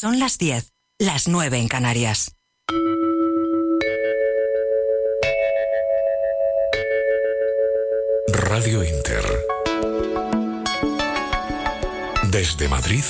[0.00, 2.34] Son las 10, las 9 en Canarias.
[8.28, 9.24] Radio Inter.
[12.30, 13.04] Desde Madrid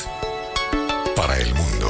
[1.14, 1.86] para el mundo.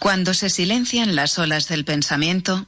[0.00, 2.66] Cuando se silencian las olas del pensamiento,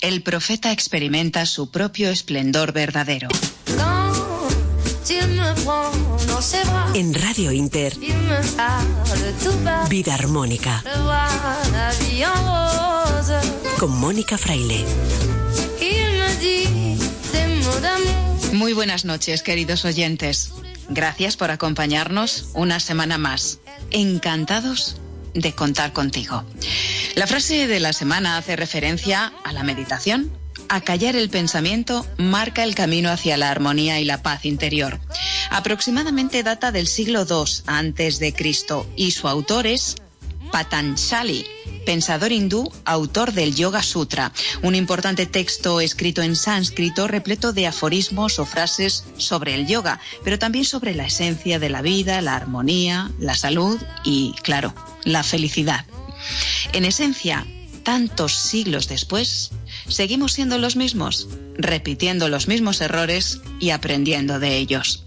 [0.00, 3.26] el profeta experimenta su propio esplendor verdadero.
[6.94, 7.96] En Radio Inter,
[9.88, 10.82] Vida Armónica.
[13.78, 14.84] Con Mónica Fraile.
[18.52, 20.52] Muy buenas noches, queridos oyentes.
[20.88, 23.60] Gracias por acompañarnos una semana más.
[23.90, 24.96] Encantados
[25.34, 26.44] de contar contigo.
[27.14, 30.32] La frase de la semana hace referencia a la meditación.
[30.68, 35.00] Acallar el pensamiento marca el camino hacia la armonía y la paz interior.
[35.50, 39.96] Aproximadamente data del siglo II antes de Cristo y su autor es
[40.52, 41.44] Patanjali,
[41.84, 48.38] pensador hindú, autor del Yoga Sutra, un importante texto escrito en sánscrito repleto de aforismos
[48.38, 53.10] o frases sobre el yoga, pero también sobre la esencia de la vida, la armonía,
[53.18, 55.84] la salud y, claro, la felicidad.
[56.72, 57.46] En esencia,
[57.82, 59.50] tantos siglos después,
[59.88, 65.04] seguimos siendo los mismos, repitiendo los mismos errores y aprendiendo de ellos.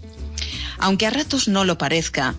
[0.78, 2.34] Aunque a ratos no lo parezca,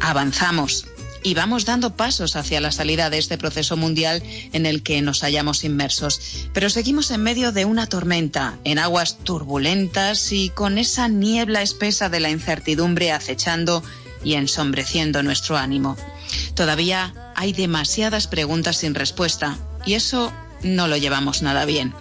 [0.00, 0.86] avanzamos
[1.22, 5.20] y vamos dando pasos hacia la salida de este proceso mundial en el que nos
[5.20, 6.48] hallamos inmersos.
[6.52, 12.08] Pero seguimos en medio de una tormenta, en aguas turbulentas y con esa niebla espesa
[12.08, 13.82] de la incertidumbre acechando
[14.24, 15.96] y ensombreciendo nuestro ánimo.
[16.54, 21.94] Todavía hay demasiadas preguntas sin respuesta y eso no lo llevamos nada bien.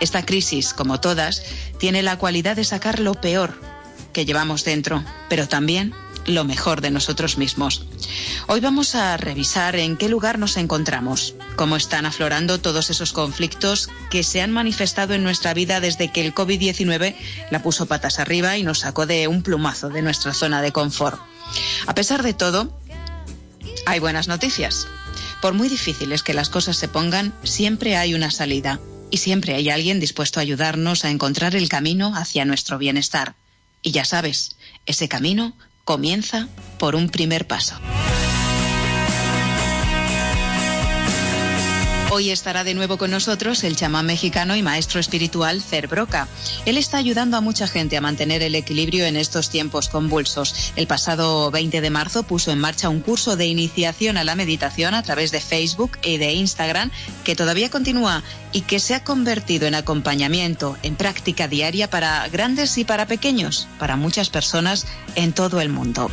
[0.00, 1.42] Esta crisis, como todas,
[1.78, 3.71] tiene la cualidad de sacar lo peor
[4.12, 5.94] que llevamos dentro, pero también
[6.26, 7.84] lo mejor de nosotros mismos.
[8.46, 13.88] Hoy vamos a revisar en qué lugar nos encontramos, cómo están aflorando todos esos conflictos
[14.10, 17.16] que se han manifestado en nuestra vida desde que el COVID-19
[17.50, 21.20] la puso patas arriba y nos sacó de un plumazo de nuestra zona de confort.
[21.86, 22.78] A pesar de todo,
[23.86, 24.86] hay buenas noticias.
[25.40, 29.70] Por muy difíciles que las cosas se pongan, siempre hay una salida y siempre hay
[29.70, 33.34] alguien dispuesto a ayudarnos a encontrar el camino hacia nuestro bienestar.
[33.82, 34.56] Y ya sabes,
[34.86, 35.54] ese camino
[35.84, 36.48] comienza
[36.78, 37.74] por un primer paso.
[42.14, 46.28] Hoy estará de nuevo con nosotros el chamán mexicano y maestro espiritual Fer Broca.
[46.66, 50.74] Él está ayudando a mucha gente a mantener el equilibrio en estos tiempos convulsos.
[50.76, 54.92] El pasado 20 de marzo puso en marcha un curso de iniciación a la meditación
[54.92, 56.90] a través de Facebook y de Instagram
[57.24, 62.76] que todavía continúa y que se ha convertido en acompañamiento, en práctica diaria para grandes
[62.76, 66.10] y para pequeños, para muchas personas en todo el mundo.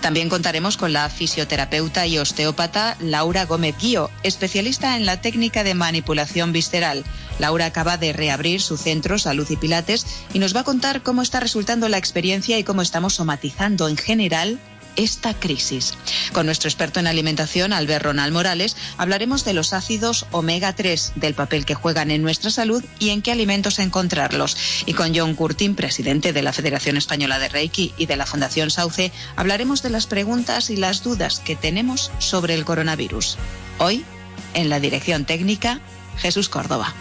[0.00, 5.74] También contaremos con la fisioterapeuta y osteópata Laura Gómez Guío, especialista en la técnica de
[5.74, 7.04] manipulación visceral.
[7.38, 11.22] Laura acaba de reabrir su centro Salud y Pilates y nos va a contar cómo
[11.22, 14.60] está resultando la experiencia y cómo estamos somatizando en general
[14.96, 15.94] esta crisis.
[16.32, 21.34] Con nuestro experto en alimentación, Albert Ronald Morales, hablaremos de los ácidos omega 3, del
[21.34, 24.56] papel que juegan en nuestra salud y en qué alimentos encontrarlos.
[24.86, 28.70] Y con John Curtin, presidente de la Federación Española de Reiki y de la Fundación
[28.70, 33.36] Sauce, hablaremos de las preguntas y las dudas que tenemos sobre el coronavirus.
[33.78, 34.04] Hoy,
[34.54, 35.80] en la dirección técnica,
[36.18, 36.94] Jesús Córdoba.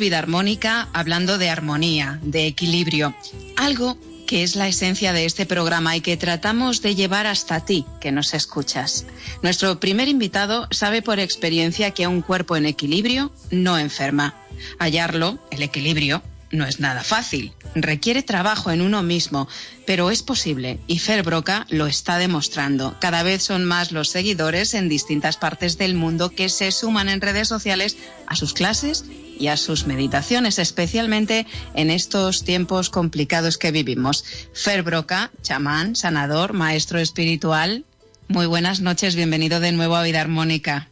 [0.00, 3.14] Vida armónica hablando de armonía, de equilibrio,
[3.56, 3.96] algo
[4.26, 8.10] que es la esencia de este programa y que tratamos de llevar hasta ti, que
[8.10, 9.06] nos escuchas.
[9.42, 14.34] Nuestro primer invitado sabe por experiencia que un cuerpo en equilibrio no enferma.
[14.78, 16.22] Hallarlo, el equilibrio,
[16.52, 17.52] no es nada fácil.
[17.74, 19.48] Requiere trabajo en uno mismo,
[19.86, 22.96] pero es posible y Fer Broca lo está demostrando.
[23.00, 27.20] Cada vez son más los seguidores en distintas partes del mundo que se suman en
[27.20, 27.96] redes sociales
[28.26, 29.04] a sus clases
[29.40, 34.24] y a sus meditaciones, especialmente en estos tiempos complicados que vivimos.
[34.52, 37.86] Fer Broca, chamán, sanador, maestro espiritual.
[38.28, 40.90] Muy buenas noches, bienvenido de nuevo a Vida Armónica.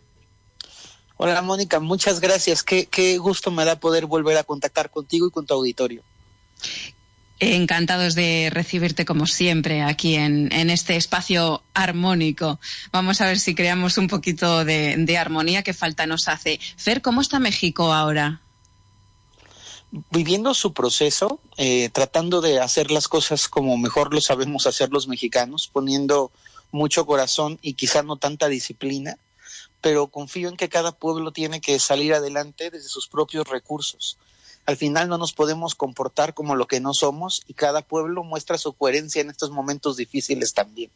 [1.18, 2.62] Hola Mónica, muchas gracias.
[2.62, 6.02] Qué, qué gusto me da poder volver a contactar contigo y con tu auditorio.
[7.40, 12.58] Encantados de recibirte como siempre aquí en, este espacio armónico.
[12.90, 16.58] Vamos a ver si creamos un poquito de, armonía que falta nos hace.
[16.76, 18.42] Fer, ¿cómo está México ahora?
[20.10, 25.06] Viviendo su proceso, eh, tratando de hacer las cosas como mejor lo sabemos hacer los
[25.06, 26.32] mexicanos, poniendo
[26.72, 29.16] mucho corazón y quizá no tanta disciplina,
[29.80, 34.18] pero confío en que cada pueblo tiene que salir adelante desde sus propios recursos
[34.68, 38.58] al final no nos podemos comportar como lo que no somos y cada pueblo muestra
[38.58, 40.90] su coherencia en estos momentos difíciles también.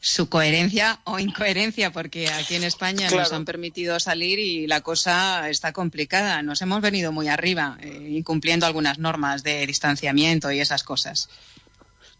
[0.00, 5.48] Su coherencia o incoherencia, porque aquí en España nos han permitido salir y la cosa
[5.48, 6.42] está complicada.
[6.42, 11.28] Nos hemos venido muy arriba, eh, incumpliendo algunas normas de distanciamiento y esas cosas.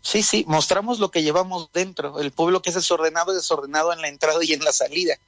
[0.02, 2.20] Sí, sí, mostramos lo que llevamos dentro.
[2.20, 5.18] El pueblo que es desordenado es desordenado en la entrada y en la salida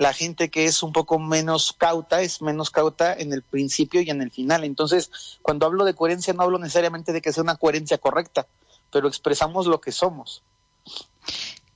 [0.00, 4.08] la gente que es un poco menos cauta es menos cauta en el principio y
[4.08, 4.64] en el final.
[4.64, 5.10] Entonces,
[5.42, 8.46] cuando hablo de coherencia no hablo necesariamente de que sea una coherencia correcta,
[8.90, 10.42] pero expresamos lo que somos.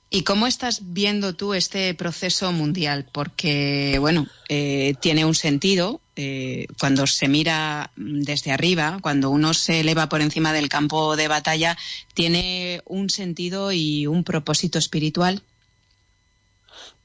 [0.09, 3.07] ¿Y cómo estás viendo tú este proceso mundial?
[3.11, 9.81] Porque, bueno, eh, tiene un sentido eh, cuando se mira desde arriba, cuando uno se
[9.81, 11.77] eleva por encima del campo de batalla,
[12.15, 15.43] tiene un sentido y un propósito espiritual.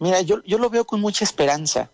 [0.00, 1.90] Mira, yo, yo lo veo con mucha esperanza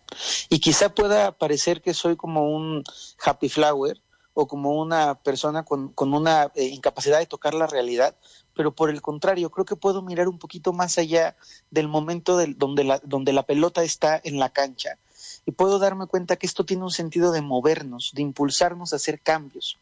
[0.49, 2.85] y quizá pueda parecer que soy como un
[3.25, 4.01] happy flower
[4.33, 8.15] o como una persona con, con una eh, incapacidad de tocar la realidad,
[8.55, 11.37] pero por el contrario, creo que puedo mirar un poquito más allá
[11.73, 14.99] del momento del, donde, la, donde la pelota está en la cancha
[15.45, 19.21] y puedo darme cuenta que esto tiene un sentido de movernos, de impulsarnos a hacer
[19.21, 19.79] cambios.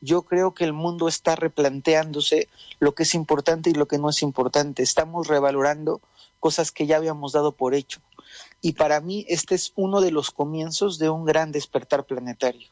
[0.00, 2.48] Yo creo que el mundo está replanteándose
[2.80, 4.82] lo que es importante y lo que no es importante.
[4.82, 6.00] Estamos revalorando
[6.38, 8.00] cosas que ya habíamos dado por hecho.
[8.60, 12.68] Y para mí este es uno de los comienzos de un gran despertar planetario.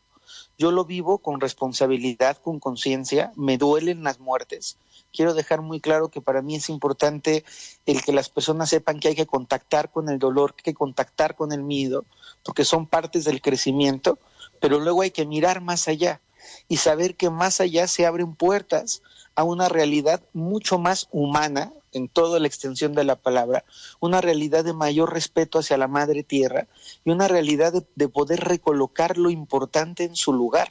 [0.59, 4.79] Yo lo vivo con responsabilidad, con conciencia, me duelen las muertes.
[5.13, 7.45] Quiero dejar muy claro que para mí es importante
[7.85, 10.79] el que las personas sepan que hay que contactar con el dolor, que hay que
[10.79, 12.05] contactar con el miedo,
[12.43, 14.19] porque son partes del crecimiento,
[14.61, 16.21] pero luego hay que mirar más allá
[16.69, 19.03] y saber que más allá se abren puertas
[19.35, 23.65] a una realidad mucho más humana, en toda la extensión de la palabra,
[24.01, 26.67] una realidad de mayor respeto hacia la madre tierra
[27.05, 30.69] y una realidad de, poder recolocar lo importante en su lugar.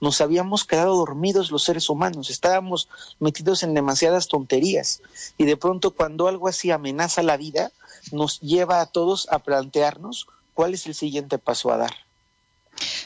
[0.00, 2.88] Nos habíamos quedado dormidos los seres humanos, estábamos
[3.20, 5.02] metidos en demasiadas tonterías
[5.38, 7.70] y de pronto cuando algo así amenaza la vida,
[8.10, 11.94] nos lleva a todos a plantearnos cuál es el siguiente paso a dar.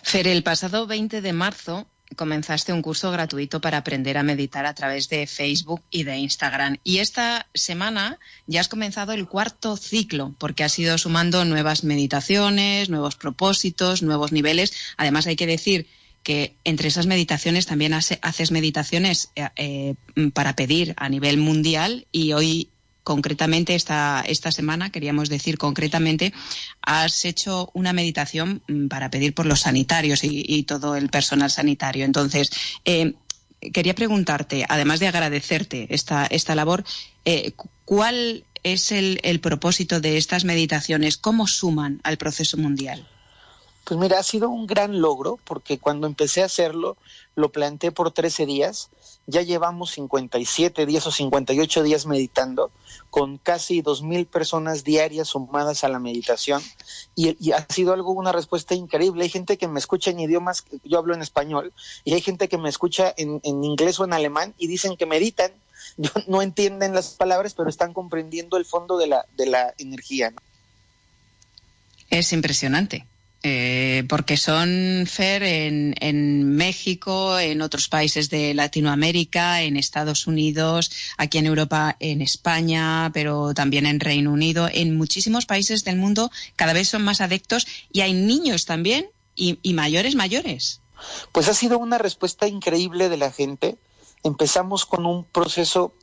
[0.03, 4.75] Fer, el pasado 20 de marzo comenzaste un curso gratuito para aprender a meditar a
[4.75, 6.77] través de Facebook y de Instagram.
[6.85, 12.89] Y esta semana ya has comenzado el cuarto ciclo, porque has ido sumando nuevas meditaciones,
[12.89, 14.73] nuevos propósitos, nuevos niveles.
[14.97, 15.89] Además, hay que decir
[16.23, 19.95] que entre esas meditaciones también haces meditaciones eh, eh,
[20.35, 22.69] para pedir a nivel mundial y hoy
[23.07, 26.33] concretamente esta, esta semana, queríamos decir concretamente,
[26.83, 32.05] has hecho una meditación mm, para pedir por los sanitarios y, todo el personal sanitario.
[32.05, 32.51] Entonces,
[32.85, 33.15] eh,
[33.73, 36.83] quería preguntarte, además de agradecerte esta, esta labor,
[37.25, 37.53] eh,
[37.85, 41.17] ¿cuál es el, el propósito de estas meditaciones?
[41.17, 43.07] ¿Cómo suman al proceso mundial?
[43.85, 46.97] Pues mira, ha sido un gran logro porque cuando empecé a hacerlo
[47.37, 48.91] lo planteé por 13 días,
[49.27, 52.71] ya llevamos 57 días o 58 días meditando
[53.11, 56.63] con casi 2.000 personas diarias sumadas a la meditación
[57.15, 59.25] y, ha sido algo, una respuesta increíble.
[59.25, 61.73] Hay gente que me escucha en idiomas, yo hablo en español,
[62.05, 65.51] y hay gente que me escucha en, inglés o en alemán y dicen que meditan.
[66.27, 70.33] no entienden las palabras, pero están comprendiendo el fondo de la, de la energía.
[72.11, 73.07] Es impresionante.
[73.43, 81.39] Eh, porque son FER en, México, en otros países de Latinoamérica, en Estados Unidos, aquí
[81.39, 86.73] en Europa, en España, pero también en Reino Unido, en muchísimos países del mundo cada
[86.73, 90.81] vez son más adeptos y hay niños también y, y mayores mayores.
[91.31, 93.77] Pues ha sido una respuesta increíble de la gente.
[94.25, 95.95] Empezamos con un proceso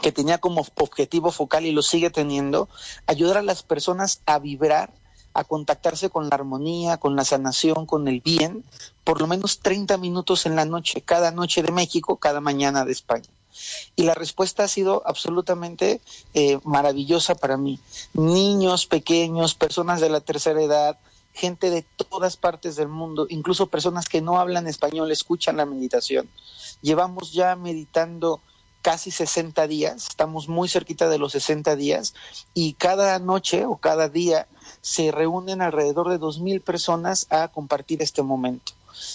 [0.00, 2.68] que tenía como objetivo focal y lo sigue teniendo,
[3.06, 4.92] ayudar a las personas a vibrar
[5.38, 8.64] a contactarse con la armonía, con la sanación, con el bien,
[9.04, 12.90] por lo menos 30 minutos en la noche, cada noche de México, cada mañana de
[12.90, 13.28] España.
[13.94, 16.00] Y la respuesta ha sido absolutamente
[16.34, 17.78] eh, maravillosa para mí.
[18.14, 20.98] Niños pequeños, personas de la tercera edad,
[21.34, 26.28] gente de todas partes del mundo, incluso personas que no hablan español, escuchan la meditación.
[26.82, 28.40] Llevamos ya meditando
[28.82, 32.14] casi 60 días, estamos muy cerquita de los 60 días
[32.54, 34.46] y cada noche o cada día
[34.80, 38.72] se reúnen alrededor de 2.000 personas a compartir este momento.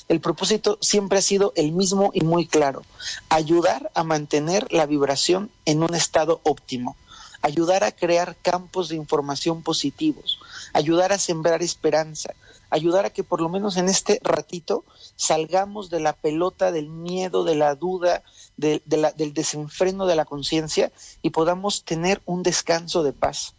[0.08, 2.84] El propósito siempre ha sido el mismo y muy claro,
[3.30, 6.96] ayudar a mantener la vibración en un estado óptimo,
[7.42, 10.40] ayudar a crear campos de información positivos,
[10.74, 12.34] ayudar a sembrar esperanza,
[12.74, 14.84] ayudar a que por lo menos en este ratito
[15.16, 18.24] salgamos de la pelota del miedo, de la duda,
[18.58, 23.54] del desenfreno de la conciencia y podamos tener un descanso de paz.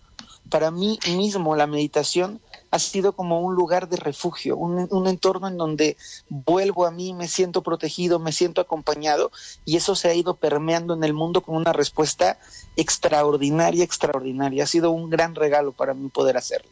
[0.51, 2.41] Para mí mismo la meditación
[2.73, 5.97] ha sido como un lugar de refugio, un, un, entorno en donde
[6.29, 9.31] vuelvo a mí, me siento protegido, me siento acompañado
[9.65, 12.37] y eso se ha ido permeando en el mundo con una respuesta
[12.75, 14.65] extraordinaria, extraordinaria.
[14.65, 16.71] Ha sido un gran regalo para mí poder hacerlo.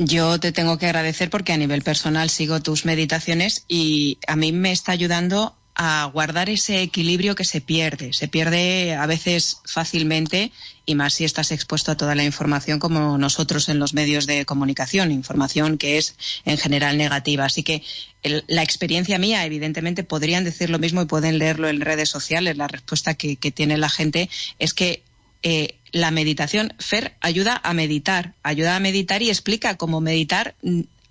[0.00, 4.52] Yo te tengo que agradecer porque a nivel personal sigo tus meditaciones y a mí
[4.52, 8.12] me está ayudando a guardar ese equilibrio que se pierde.
[8.12, 10.52] Se pierde a veces fácilmente
[10.86, 14.46] y más si estás expuesto a toda la información como nosotros en los medios de
[14.46, 16.14] comunicación, información que es
[16.44, 17.46] en general negativa.
[17.46, 17.82] Así que
[18.22, 22.56] el, la experiencia mía, evidentemente, podrían decir lo mismo y pueden leerlo en redes sociales.
[22.56, 25.02] La respuesta que, que tiene la gente es que
[25.42, 30.54] eh, la meditación, Fer, ayuda a meditar, ayuda a meditar y explica cómo meditar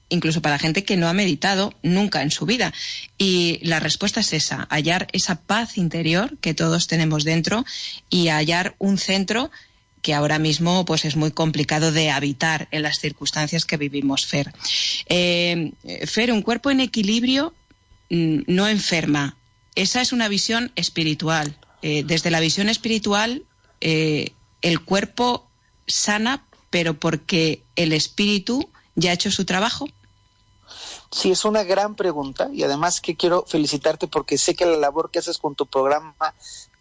[0.09, 2.73] incluso para gente que no ha meditado nunca en su vida.
[3.17, 7.65] Y la respuesta es esa, hallar esa paz interior que todos tenemos dentro
[8.09, 9.51] y hallar un centro
[10.01, 14.53] que ahora mismo pues es muy complicado de habitar en las circunstancias que vivimos, Fer.
[15.07, 15.71] Eh,
[16.05, 17.53] Fer, un cuerpo en equilibrio
[18.09, 19.35] mm, no enferma.
[19.75, 21.57] Esa es una visión espiritual.
[21.81, 23.43] Eh, desde la visión espiritual,
[23.81, 24.31] eh,
[24.61, 25.47] el cuerpo
[25.87, 29.87] sana, pero porque el espíritu ya ha hecho su trabajo.
[31.09, 35.09] Sí, es una gran pregunta y además que quiero felicitarte porque sé que la labor
[35.09, 36.13] que haces con tu programa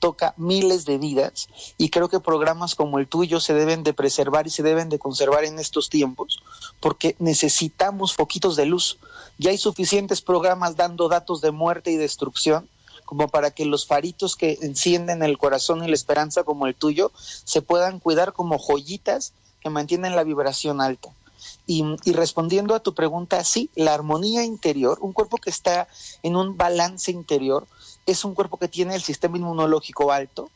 [0.01, 4.49] toca miles de vidas y creo que programas como el tuyo se deben de preservar
[4.49, 6.43] y se deben de conservar en estos tiempos
[6.81, 8.99] porque necesitamos foquitos de luz.
[9.39, 12.69] Ya hay suficientes programas dando datos de muerte y destrucción
[13.07, 17.13] como para que los faritos que encienden el corazón y la esperanza como el tuyo
[17.17, 21.11] se puedan cuidar como joyitas que mantienen la vibración alta.
[21.69, 25.89] Y, respondiendo a tu pregunta, sí, la armonía interior, un cuerpo que está
[26.23, 27.67] en un balance interior,
[28.07, 30.51] es un cuerpo que tiene el sistema inmunológico alto,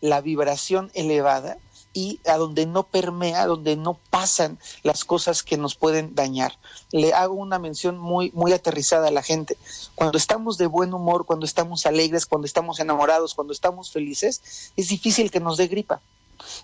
[0.00, 1.58] la vibración elevada
[1.92, 6.58] y a donde no permea, donde no pasan las cosas que nos pueden dañar.
[6.90, 9.56] Le hago una mención muy, muy aterrizada a la gente.
[9.94, 14.88] Cuando estamos de buen humor, cuando estamos alegres, cuando estamos enamorados, cuando estamos felices, es
[14.88, 16.00] difícil que nos dé gripa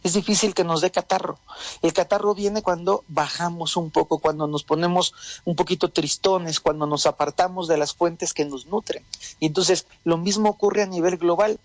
[0.02, 1.38] es difícil que nos dé catarro.
[1.82, 7.06] El catarro viene cuando bajamos un poco, cuando nos ponemos un poquito tristones, cuando nos
[7.06, 9.04] apartamos de las fuentes que nos nutren.
[9.40, 11.58] Y entonces lo mismo ocurre a nivel global.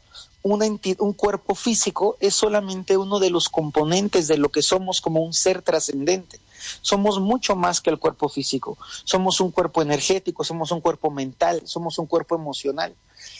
[0.43, 5.33] Un cuerpo físico es solamente uno de los componentes de lo que somos como un
[5.33, 6.39] ser trascendente.
[6.81, 8.77] Somos mucho más que el cuerpo físico.
[9.05, 12.95] Somos un cuerpo energético, somos un cuerpo mental, somos un cuerpo emocional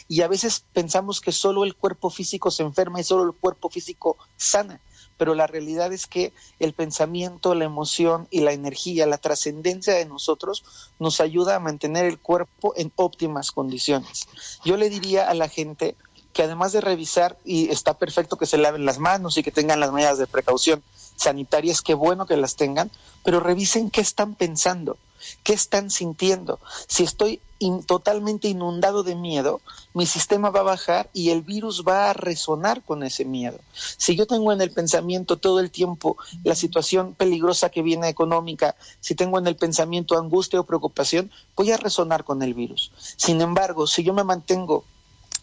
[0.08, 3.70] y a veces pensamos que solo el cuerpo físico se enferma y solo el cuerpo
[3.70, 4.80] físico sana,
[5.18, 10.06] pero la realidad es que el pensamiento, la emoción y la energía, la trascendencia de
[10.06, 10.64] nosotros
[11.00, 14.28] nos ayuda a mantener el cuerpo en óptimas condiciones.
[14.64, 15.96] Yo le diría a la gente
[16.34, 19.80] que además de revisar, y está perfecto que se laven las manos y que tengan
[19.80, 20.84] las medidas de precaución
[21.16, 22.92] sanitarias, qué bueno que las tengan,
[23.24, 24.98] pero revisen qué están pensando,
[25.44, 26.60] qué están sintiendo.
[26.88, 27.40] Si estoy
[27.86, 29.62] totalmente inundado de miedo,
[29.94, 33.60] mi sistema va a bajar y el virus va a resonar con ese miedo.
[33.74, 38.75] Si yo tengo en el pensamiento todo el tiempo la situación peligrosa que viene económica,
[39.00, 42.92] si tengo en el pensamiento angustia o preocupación, voy a resonar con el virus.
[42.98, 44.84] Sin embargo, si yo me mantengo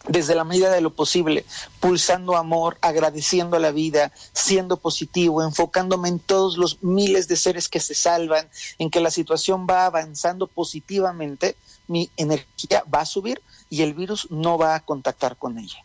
[0.07, 1.45] desde la medida de lo posible,
[1.79, 7.69] pulsando amor, agradeciendo a la vida, siendo positivo, enfocándome en todos los miles de seres
[7.69, 8.47] que se salvan,
[8.79, 11.55] en que la situación va avanzando positivamente,
[11.87, 15.83] mi energía va a subir y el virus no va a contactar con ella.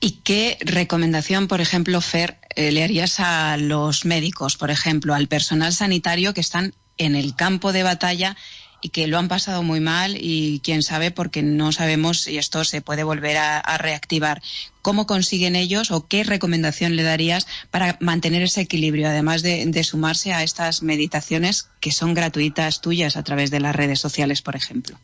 [0.00, 5.28] ¿Y qué recomendación, por ejemplo, Fer, eh, le harías a los médicos, por ejemplo, al
[5.28, 8.36] personal sanitario que están en el campo de batalla
[8.82, 12.64] y que lo han pasado muy mal y quién sabe porque no sabemos si esto
[12.64, 14.42] se puede volver a, reactivar.
[14.82, 19.84] ¿Cómo consiguen ellos o qué recomendación le darías para mantener ese equilibrio, además de, de
[19.84, 24.56] sumarse a estas meditaciones que son gratuitas tuyas a través de las redes sociales, por
[24.56, 24.98] ejemplo?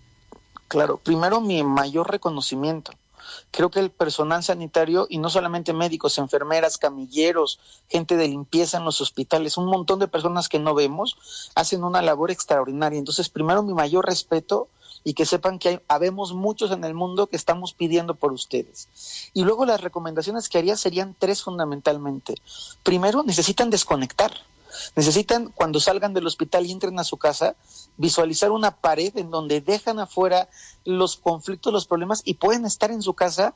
[0.67, 2.93] Claro, primero mi mayor reconocimiento
[3.51, 8.85] Creo que el personal sanitario, y no solamente médicos, enfermeras, camilleros, gente de limpieza en
[8.85, 12.99] los hospitales, un montón de personas que no vemos, hacen una labor extraordinaria.
[12.99, 14.69] Entonces, primero mi mayor respeto
[15.05, 18.89] y que sepan que hay, habemos muchos en el mundo que estamos pidiendo por ustedes.
[19.33, 22.35] Y luego las recomendaciones que haría serían tres fundamentalmente.
[22.83, 24.33] Primero, necesitan desconectar.
[24.97, 27.57] Necesitan, cuando salgan del hospital y entren a su casa,
[27.97, 30.49] visualizar una pared en donde dejan afuera
[30.85, 33.55] los conflictos, los problemas y pueden estar en su casa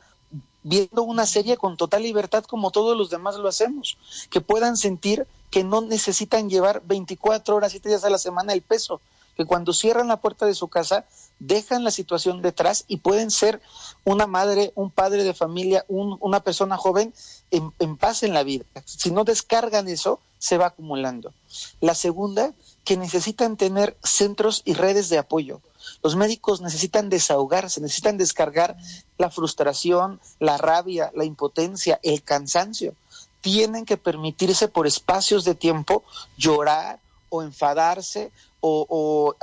[0.63, 3.99] viendo una serie con total libertad como todos los demás lo hacemos,
[4.31, 8.63] que puedan sentir que no necesitan llevar 24 horas, 7 días a la semana el
[8.63, 9.01] peso,
[9.37, 11.05] que cuando cierran la puerta de su casa
[11.39, 13.61] dejan la situación detrás y pueden ser
[14.05, 17.13] una madre, un padre de familia, una persona joven
[17.51, 18.65] en, en paz en la vida.
[18.85, 21.33] Si no descargan eso, se va acumulando.
[21.81, 22.53] La segunda,
[22.85, 25.61] que necesitan tener centros y redes de apoyo.
[26.03, 28.77] Los médicos necesitan desahogarse, necesitan descargar
[29.19, 32.97] la frustración, la rabia, la impotencia, el cansancio.
[33.41, 36.03] Tienen que permitirse por espacios de tiempo
[36.37, 39.37] llorar o enfadarse o,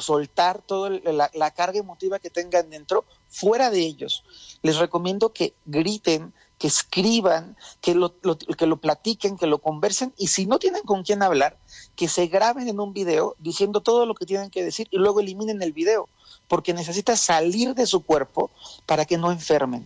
[0.00, 4.22] soltar toda la, la, carga emotiva que tengan dentro fuera de ellos.
[4.60, 10.28] Les recomiendo que griten, que escriban, que lo, que lo platiquen, que lo conversen y
[10.28, 11.56] si no tienen con quién hablar,
[11.96, 15.18] que se graben en un video diciendo todo lo que tienen que decir y luego
[15.18, 16.08] eliminen el video,
[16.46, 18.48] porque necesita salir de su cuerpo
[18.86, 19.84] para que no enfermen.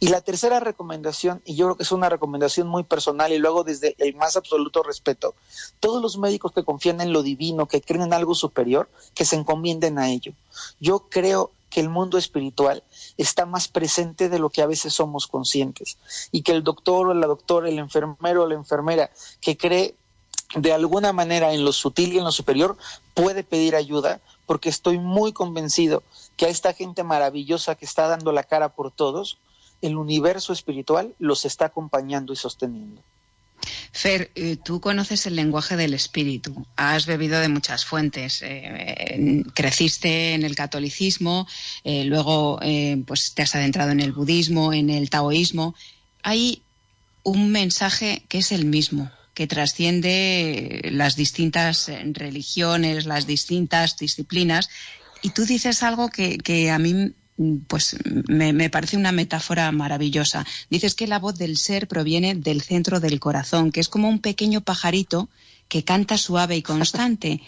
[0.00, 3.62] Y la tercera recomendación, y yo creo que es una recomendación muy personal y luego
[3.62, 5.34] desde el más absoluto respeto,
[5.80, 9.36] todos los médicos que confían en lo divino, que creen en algo superior, que se
[9.36, 10.32] encomienden a ello.
[10.80, 12.82] Yo creo que el mundo espiritual
[13.16, 15.98] está más presente de lo que a veces somos conscientes
[16.32, 19.94] y que el doctor o la doctora, el enfermero o la enfermera que cree
[20.54, 22.76] de alguna manera en lo sutil y en lo superior
[23.14, 26.02] puede pedir ayuda porque estoy muy convencido
[26.36, 29.38] que a esta gente maravillosa que está dando la cara por todos,
[29.82, 33.02] el universo espiritual los está acompañando y sosteniendo.
[33.92, 40.34] Fer, eh, tú conoces el lenguaje del espíritu, has bebido de muchas fuentes, eh, creciste
[40.34, 41.46] en el catolicismo,
[41.84, 42.60] eh, luego
[43.06, 45.74] pues te has adentrado en el budismo, en el taoísmo.
[46.22, 46.62] Hay
[47.22, 54.68] un mensaje que es el mismo, que trasciende las distintas religiones, las distintas disciplinas,
[55.22, 57.12] y tú dices algo que, que a mí
[57.66, 57.96] pues
[58.28, 60.46] me, parece una metáfora maravillosa.
[60.70, 64.20] Dices que la voz del ser proviene del centro del corazón, que es como un
[64.20, 65.28] pequeño pajarito
[65.68, 67.42] que canta suave y constante.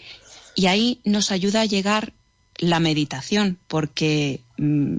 [0.55, 2.13] Y ahí nos ayuda a llegar
[2.57, 4.97] la meditación, porque mm,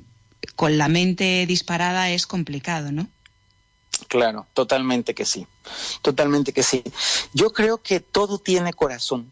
[0.57, 3.09] con la mente disparada es complicado, ¿no?
[4.09, 5.47] Claro, totalmente que sí,
[6.03, 6.83] totalmente que sí.
[7.35, 9.31] Yo creo que todo tiene corazón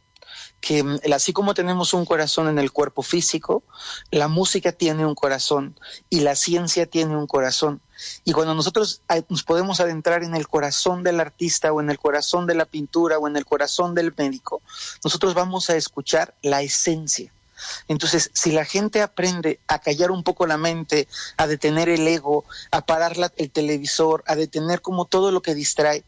[0.61, 3.63] que mm, así como tenemos un corazón en el cuerpo físico,
[4.11, 5.79] la música tiene un corazón
[6.11, 7.81] y la ciencia tiene un corazón.
[8.25, 12.47] Y cuando nosotros nos podemos adentrar en el corazón del artista o en el corazón
[12.47, 14.63] de la pintura o en el corazón del médico,
[15.05, 17.33] nosotros vamos a escuchar la esencia.
[17.89, 22.45] Entonces, si la gente aprende a callar un poco la mente, a detener el ego,
[22.71, 26.05] a parar el televisor, a detener como todo lo que distrae,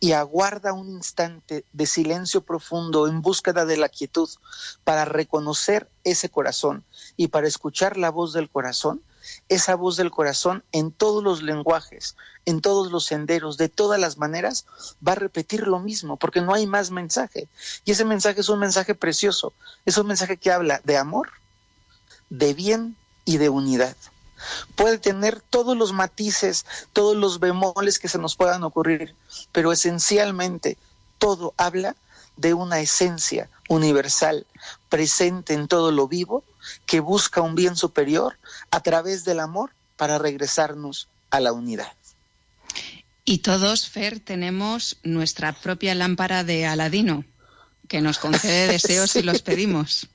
[0.00, 4.28] y aguarda un instante de silencio profundo en búsqueda de la quietud
[4.84, 6.84] para reconocer ese corazón
[7.16, 9.02] y para escuchar la voz del corazón,
[9.48, 14.18] esa voz del corazón en todos los lenguajes, en todos los senderos, de todas las
[14.18, 14.66] maneras,
[15.06, 17.48] va a repetir lo mismo, porque no hay más mensaje.
[17.84, 19.54] Y ese mensaje es un mensaje precioso,
[19.86, 21.30] es un mensaje que habla de amor,
[22.28, 23.96] de bien y de unidad
[24.74, 29.14] puede tener todos los matices, todos los bemoles que se nos puedan ocurrir,
[29.52, 30.76] pero esencialmente
[31.18, 31.96] todo habla
[32.36, 34.46] de una esencia universal
[34.88, 36.44] presente en todo lo vivo
[36.86, 38.38] que busca un bien superior
[38.70, 41.92] a través del amor para regresarnos a la unidad.
[43.24, 47.24] Y todos, Fer, tenemos nuestra propia lámpara de Aladino,
[47.88, 50.08] que nos concede deseos si los pedimos.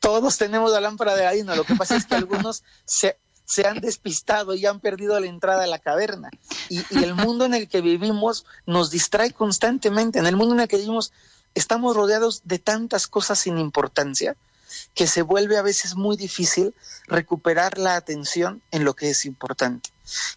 [0.00, 3.80] Todos tenemos la lámpara de Aladino, lo que pasa es que algunos se, se han
[3.80, 6.30] despistado y han perdido la entrada a la caverna.
[6.68, 10.18] Y, y, el mundo en el que vivimos nos distrae constantemente.
[10.18, 11.12] En el mundo en el que vivimos
[11.54, 14.36] estamos rodeados de tantas cosas sin importancia
[14.94, 16.74] que se vuelve a veces muy difícil
[17.06, 19.90] recuperar la atención en lo que es importante.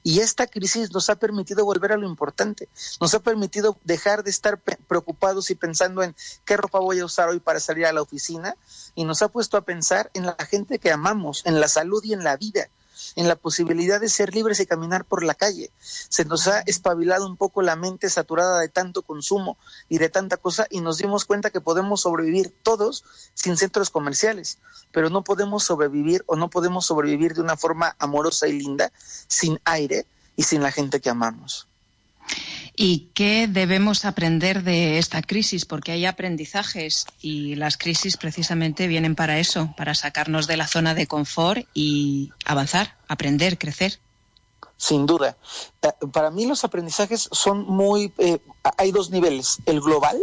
[0.03, 2.69] Y esta crisis nos ha permitido volver a lo importante,
[3.01, 6.15] nos ha permitido dejar de estar preocupados y pensando en
[6.45, 8.55] qué ropa voy a usar hoy para salir a la oficina
[8.93, 12.13] y nos ha puesto a pensar en la gente que amamos, en la salud y
[12.13, 12.69] en la vida
[13.15, 15.71] en la posibilidad de ser libres y caminar por la calle.
[15.79, 19.57] Se nos ha espabilado un poco la mente saturada de tanto consumo
[19.89, 23.03] y de tanta cosa y nos dimos cuenta que podemos sobrevivir todos
[23.33, 24.59] sin centros comerciales,
[24.91, 28.91] pero no podemos sobrevivir o no podemos sobrevivir de una forma amorosa y linda
[29.27, 30.05] sin aire
[30.35, 31.67] y sin la gente que amamos.
[32.77, 35.65] ¿Y qué debemos aprender de esta crisis?
[35.65, 40.93] Porque hay aprendizajes y las crisis precisamente vienen para eso, para sacarnos de la zona
[40.93, 43.99] de confort y avanzar, aprender, crecer.
[44.75, 45.37] Sin duda.
[45.81, 48.11] Eh, para mí los aprendizajes son muy...
[48.17, 48.39] Eh,
[48.77, 50.19] hay dos niveles, el global,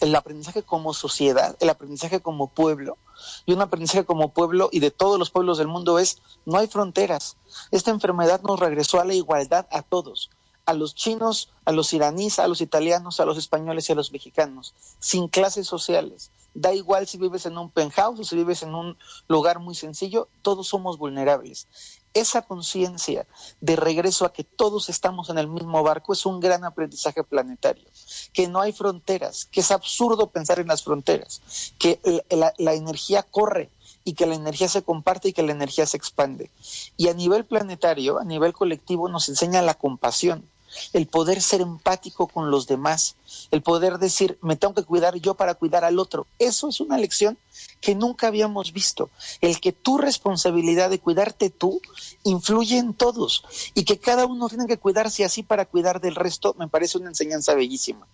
[0.00, 2.98] el aprendizaje como sociedad, el aprendizaje como pueblo,
[3.46, 6.66] y un aprendizaje como pueblo y de todos los pueblos del mundo es, no hay
[6.66, 7.38] fronteras.
[7.70, 10.28] Esta enfermedad nos regresó a la igualdad a todos
[10.66, 14.12] a los chinos, a los iraníes, a los italianos, a los españoles y a los
[14.12, 16.30] mexicanos, sin clases sociales.
[16.54, 18.96] Da igual si vives en un penthouse o si vives en un
[19.28, 21.66] lugar muy sencillo, todos somos vulnerables.
[22.14, 23.26] Esa conciencia
[23.60, 27.88] de regreso a que todos estamos en el mismo barco es un gran aprendizaje planetario,
[28.32, 31.42] que no hay fronteras, que es absurdo pensar en las fronteras,
[31.78, 31.98] que
[32.30, 33.68] la, la energía corre
[34.04, 36.50] y que la energía se comparte y que la energía se expande.
[36.96, 40.48] Y a nivel planetario, a nivel colectivo, nos enseña la compasión
[40.92, 43.16] el poder ser empático con los demás,
[43.50, 46.26] el poder decir, me tengo que cuidar yo para cuidar al otro.
[46.38, 47.38] Eso es una lección
[47.80, 49.10] que nunca habíamos visto.
[49.40, 51.80] El que tu responsabilidad de cuidarte tú
[52.22, 56.54] influye en todos y que cada uno tiene que cuidarse así para cuidar del resto,
[56.58, 58.06] me parece una enseñanza bellísima.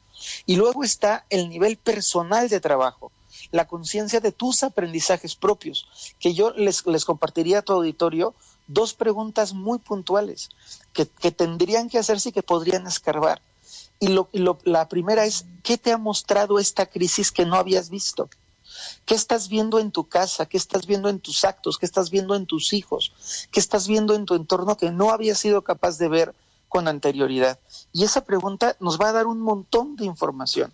[0.46, 3.10] Y luego está el nivel personal de trabajo
[3.52, 5.86] la conciencia de tus aprendizajes propios,
[6.18, 8.34] que yo les, les compartiría a tu auditorio
[8.72, 10.48] dos preguntas muy puntuales
[10.92, 13.42] que, tendrían que hacerse y que podrían escarbar.
[13.98, 14.28] Y, lo,
[14.64, 18.30] la primera es, ¿qué te ha mostrado esta crisis que no habías visto?
[19.04, 20.46] ¿Qué estás viendo en tu casa?
[20.46, 21.78] ¿Qué estás viendo en tus actos?
[21.78, 23.12] ¿Qué estás viendo en tus hijos?
[23.50, 26.35] ¿Qué estás viendo en tu entorno que no habías sido capaz de ver
[26.68, 27.59] con anterioridad?
[27.92, 30.72] Y esa pregunta nos va a dar un montón de información.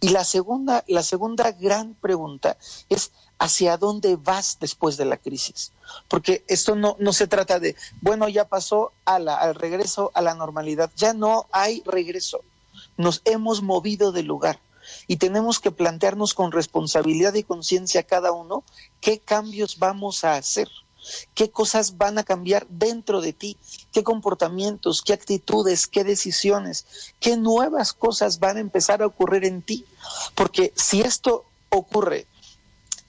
[0.00, 2.56] Y la segunda, la segunda gran pregunta
[2.88, 3.10] es
[3.42, 5.72] hacia dónde vas después de la crisis.
[6.06, 10.22] Porque esto no, no se trata de, bueno, ya pasó a la, al regreso a
[10.22, 12.42] la normalidad, ya no hay regreso.
[12.96, 14.60] Nos hemos movido de lugar
[15.08, 18.62] y tenemos que plantearnos con responsabilidad y conciencia cada uno
[19.00, 20.68] qué cambios vamos a hacer,
[21.34, 23.56] qué cosas van a cambiar dentro de ti,
[23.92, 26.86] qué comportamientos, qué actitudes, qué decisiones,
[27.18, 29.84] qué nuevas cosas van a empezar a ocurrir en ti.
[30.36, 32.28] Porque si esto ocurre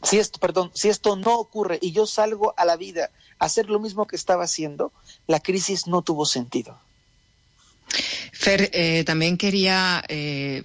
[0.03, 3.69] si esto, perdón, si esto no ocurre y yo salgo a la vida a hacer
[3.69, 4.91] lo mismo que estaba haciendo,
[5.27, 6.77] la crisis no tuvo sentido.
[8.33, 10.63] Fer, eh, también quería eh,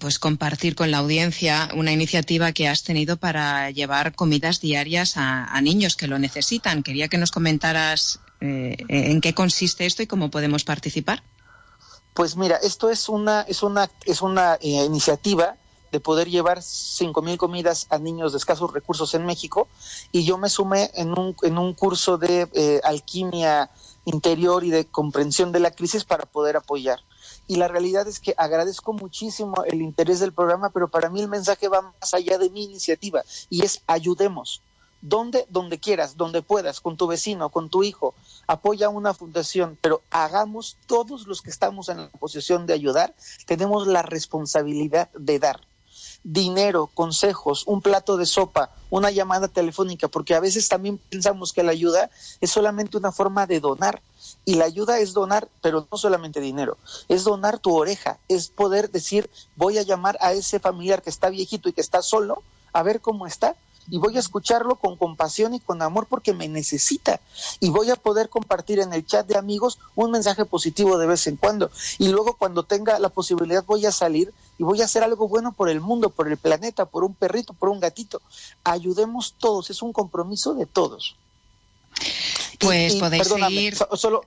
[0.00, 5.60] pues compartir con la audiencia una iniciativa que has tenido para llevar comidas diarias a,
[5.62, 6.82] niños que lo necesitan.
[6.82, 11.22] Quería que nos comentaras eh, en qué consiste esto y cómo podemos participar.
[12.14, 15.56] Pues mira, esto es una es una es una iniciativa
[15.92, 19.68] de poder llevar 5.000 comidas a niños de escasos recursos en México
[20.12, 23.70] y yo me sumé en un, en un curso de eh, alquimia
[24.06, 27.00] interior y de comprensión de la crisis para poder apoyar.
[27.48, 31.28] Y la realidad es que agradezco muchísimo el interés del programa, pero para mí el
[31.28, 34.62] mensaje va más allá de mi iniciativa y es ayudemos.
[35.02, 38.14] Donde, donde quieras, donde puedas, con tu vecino, con tu hijo,
[38.48, 43.14] apoya una fundación, pero hagamos todos los que estamos en la posición de ayudar,
[43.46, 45.60] tenemos la responsabilidad de dar
[46.28, 51.62] dinero, consejos, un plato de sopa, una llamada telefónica, porque a veces también pensamos que
[51.62, 52.10] la ayuda
[52.40, 54.02] es solamente una forma de donar.
[54.44, 58.90] Y la ayuda es donar, pero no solamente dinero, es donar tu oreja, es poder
[58.90, 62.82] decir, voy a llamar a ese familiar que está viejito y que está solo, a
[62.82, 63.54] ver cómo está,
[63.90, 67.20] y voy a escucharlo con compasión y con amor porque me necesita
[67.60, 71.26] y voy a poder compartir en el chat de amigos un mensaje positivo de vez
[71.26, 75.02] en cuando y luego cuando tenga la posibilidad voy a salir y voy a hacer
[75.02, 78.22] algo bueno por el mundo, por el planeta, por un perrito, por un gatito.
[78.64, 81.16] Ayudemos todos, es un compromiso de todos.
[82.58, 83.76] Pues podéis seguir.
[83.92, 84.24] Solo,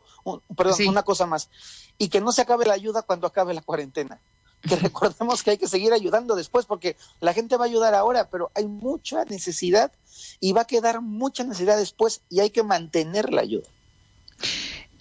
[0.56, 1.50] perdón, una cosa más.
[1.98, 4.19] Y que no se acabe la ayuda cuando acabe la cuarentena
[4.67, 8.30] que recordemos que hay que seguir ayudando después, porque la gente va a ayudar ahora,
[8.30, 9.91] pero hay mucha necesidad
[10.39, 13.67] y va a quedar mucha necesidad después y hay que mantener la ayuda.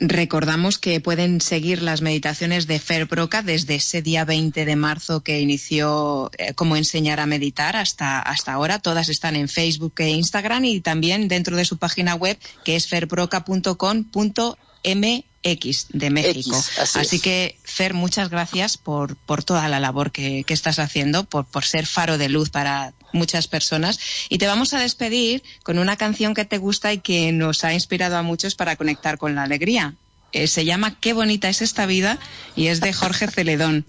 [0.01, 5.25] Recordamos que pueden seguir las meditaciones de Fer Broca desde ese día 20 de marzo
[5.25, 8.79] que inició eh, como enseñar a meditar hasta, hasta ahora.
[8.79, 12.87] Todas están en Facebook e Instagram y también dentro de su página web que es
[12.87, 16.57] ferbroca.com.m X de México.
[16.79, 21.65] así, que, Fer, muchas gracias por, por toda la labor que, estás haciendo, por, por
[21.65, 23.99] ser faro de luz para muchas personas.
[24.29, 27.73] Y te vamos a despedir con una canción que te gusta y que nos ha
[27.73, 29.95] inspirado a muchos para conectar con la alegría.
[30.33, 32.19] Eh, se llama Qué bonita es esta vida
[32.55, 33.87] y es de Jorge Celedón.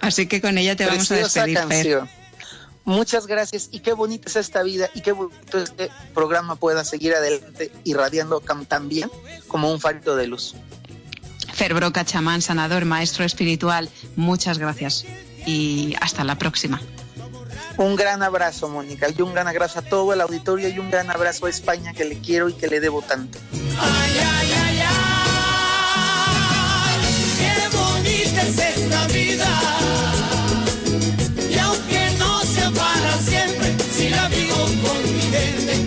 [0.00, 2.19] Así que con ella te vamos a despedir, Fer.
[2.84, 7.14] Muchas gracias y qué bonita es esta vida y qué bonito este programa pueda seguir
[7.14, 9.10] adelante irradiando tan bien
[9.48, 10.54] como un farito de luz.
[11.54, 15.04] Cerbroca, chamán, sanador, maestro espiritual, muchas gracias
[15.46, 16.80] y hasta la próxima.
[17.76, 21.10] Un gran abrazo, Mónica, y un gran abrazo a todo el auditorio y un gran
[21.10, 23.38] abrazo a España que le quiero y que le debo tanto.
[23.52, 25.20] Ay, ay, ay, ay,
[27.38, 29.19] qué bonita es esta vida.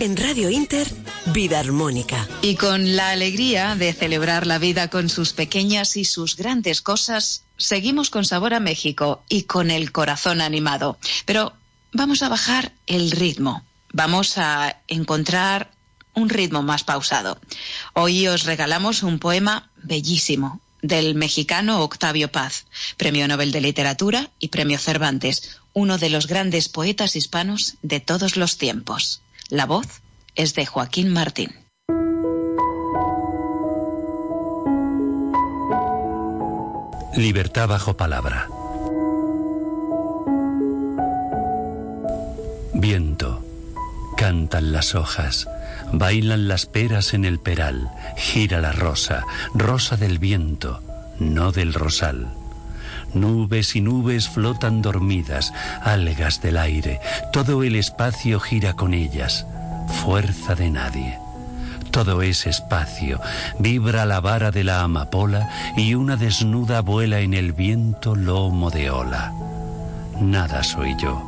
[0.03, 0.85] En Radio Inter
[1.27, 2.27] Vida Armónica.
[2.41, 7.45] Y con la alegría de celebrar la vida con sus pequeñas y sus grandes cosas,
[7.55, 10.97] seguimos con Sabor a México y con el corazón animado.
[11.25, 11.53] Pero
[11.93, 13.63] vamos a bajar el ritmo.
[13.93, 15.71] Vamos a encontrar
[16.13, 17.39] un ritmo más pausado.
[17.93, 22.65] Hoy os regalamos un poema bellísimo del mexicano Octavio Paz,
[22.97, 28.35] Premio Nobel de Literatura y Premio Cervantes, uno de los grandes poetas hispanos de todos
[28.35, 29.22] los tiempos.
[29.49, 30.01] La voz
[30.35, 31.51] es de Joaquín Martín.
[37.15, 38.47] Libertad bajo palabra.
[42.73, 43.45] Viento,
[44.17, 45.47] cantan las hojas,
[45.91, 50.81] bailan las peras en el peral, gira la rosa, rosa del viento,
[51.19, 52.33] no del rosal.
[53.13, 56.99] Nubes y nubes flotan dormidas, algas del aire,
[57.31, 59.45] todo el espacio gira con ellas
[59.87, 61.19] fuerza de nadie.
[61.91, 63.21] Todo es espacio,
[63.59, 68.89] vibra la vara de la amapola y una desnuda vuela en el viento lomo de
[68.89, 69.31] ola.
[70.19, 71.21] Nada soy yo,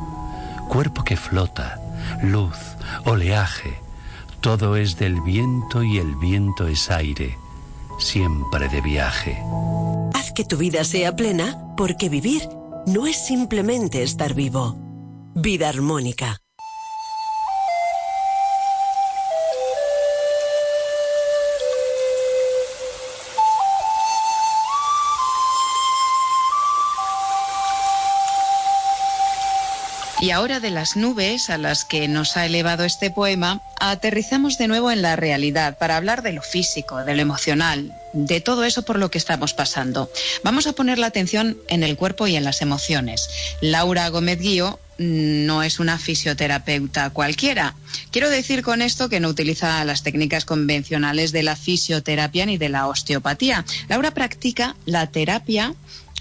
[0.68, 1.78] cuerpo que flota,
[2.22, 2.56] luz,
[3.04, 3.78] oleaje,
[4.40, 7.38] todo es del viento y el viento es aire,
[7.98, 9.38] siempre de viaje.
[10.36, 12.46] Que tu vida sea plena, porque vivir
[12.86, 14.76] no es simplemente estar vivo.
[15.34, 16.45] Vida armónica.
[30.26, 34.66] Y ahora de las nubes a las que nos ha elevado este poema, aterrizamos de
[34.66, 38.82] nuevo en la realidad para hablar de lo físico, de lo emocional, de todo eso
[38.82, 40.10] por lo que estamos pasando.
[40.42, 43.30] Vamos a poner la atención en el cuerpo y en las emociones.
[43.60, 47.76] Laura Gómez Guío no es una fisioterapeuta cualquiera.
[48.10, 52.68] Quiero decir con esto que no utiliza las técnicas convencionales de la fisioterapia ni de
[52.68, 53.64] la osteopatía.
[53.88, 55.76] Laura practica la terapia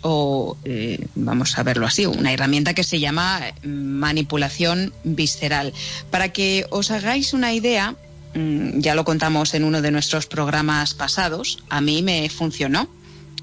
[0.08, 5.74] o, eh, vamos a verlo así, una herramienta que se llama mm, manipulación visceral.
[6.12, 7.96] Para que os hagáis una idea,
[8.36, 12.88] mm, ya lo contamos en uno de nuestros programas pasados, a mí me funcionó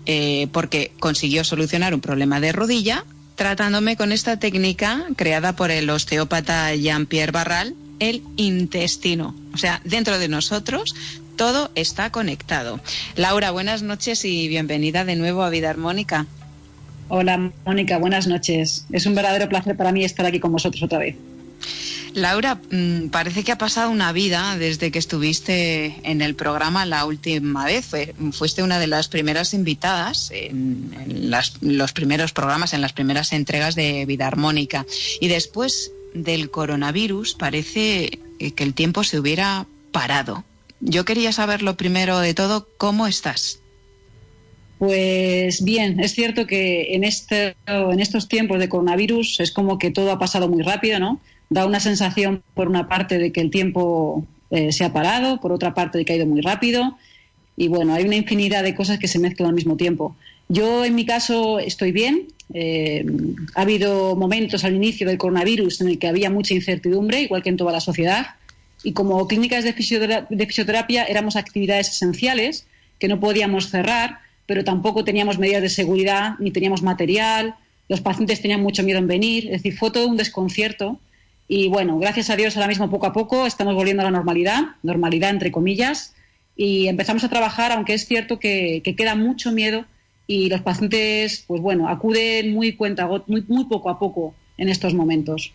[0.07, 5.91] eh, porque consiguió solucionar un problema de rodilla tratándome con esta técnica creada por el
[5.91, 9.35] osteópata Jean-Pierre Barral, el intestino.
[9.53, 10.95] O sea, dentro de nosotros
[11.35, 12.79] todo está conectado.
[13.17, 16.27] Laura, buenas noches y bienvenida de nuevo a Vida Armónica.
[17.09, 18.87] Hola, Mónica, buenas noches.
[18.91, 21.17] Es un verdadero placer para mí estar aquí con vosotros otra vez.
[22.15, 27.07] Laura, mm, parece que ha pasado una vida desde que estuviste en el programa la
[27.07, 27.91] última vez.
[28.33, 30.91] fuiste una de las primeras invitadas en,
[31.61, 34.85] los primeros programas, en las primeras entregas de Vida Armónica.
[35.21, 40.45] Y después del coronavirus parece que el tiempo se hubiera parado.
[40.81, 43.62] Yo quería saber lo primero de todo, ¿cómo estás?
[44.83, 49.93] Pues bien, es cierto que en, este, en estos tiempos de coronavirus es como que
[49.93, 51.21] todo ha pasado muy rápido, ¿no?
[51.51, 55.53] Da una sensación, por una parte, de que el tiempo eh, se ha parado, por
[55.53, 56.99] otra parte, de que ha ido muy rápido.
[57.57, 60.17] Y bueno, hay una infinidad de cosas que se mezclan al mismo tiempo.
[60.49, 62.27] Yo, en mi caso, estoy bien.
[62.53, 63.07] Eh,
[63.55, 67.51] ha habido momentos al inicio del coronavirus en el que había mucha incertidumbre, igual que
[67.51, 68.35] en toda la sociedad.
[68.83, 72.67] Y como clínicas de fisioterapia éramos actividades esenciales
[72.99, 74.19] que no podíamos cerrar
[74.53, 77.55] pero tampoco teníamos medidas de seguridad ni teníamos material,
[77.89, 81.01] los pacientes tenían mucho miedo en venir, es decir, fue todo un desconcierto.
[81.49, 84.61] Y bueno, gracias a Dios ahora mismo poco a poco estamos volviendo a la normalidad,
[84.83, 86.13] normalidad entre comillas,
[86.55, 89.87] y empezamos a trabajar, aunque es cierto que, queda mucho miedo
[90.27, 94.93] y los pacientes, pues bueno, acuden muy, cuenta, muy, muy poco a poco en estos
[94.93, 95.55] momentos.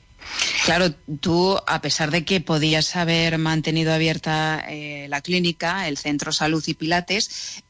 [0.65, 6.31] Claro, tú, a pesar de que podías haber mantenido abierta eh, la clínica, el centro
[6.31, 7.63] salud y pilates,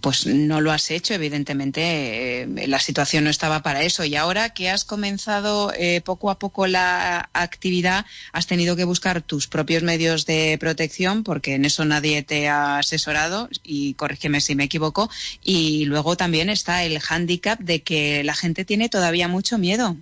[0.00, 4.04] pues no lo has hecho, evidentemente eh, la situación no estaba para eso.
[4.04, 9.22] Y ahora que has comenzado eh, poco a poco la actividad, has tenido que buscar
[9.22, 14.54] tus propios medios de protección, porque en eso nadie te ha asesorado, y corrígeme si
[14.54, 15.10] me equivoco.
[15.42, 19.96] Y luego también está el hándicap de que la gente tiene todavía mucho miedo.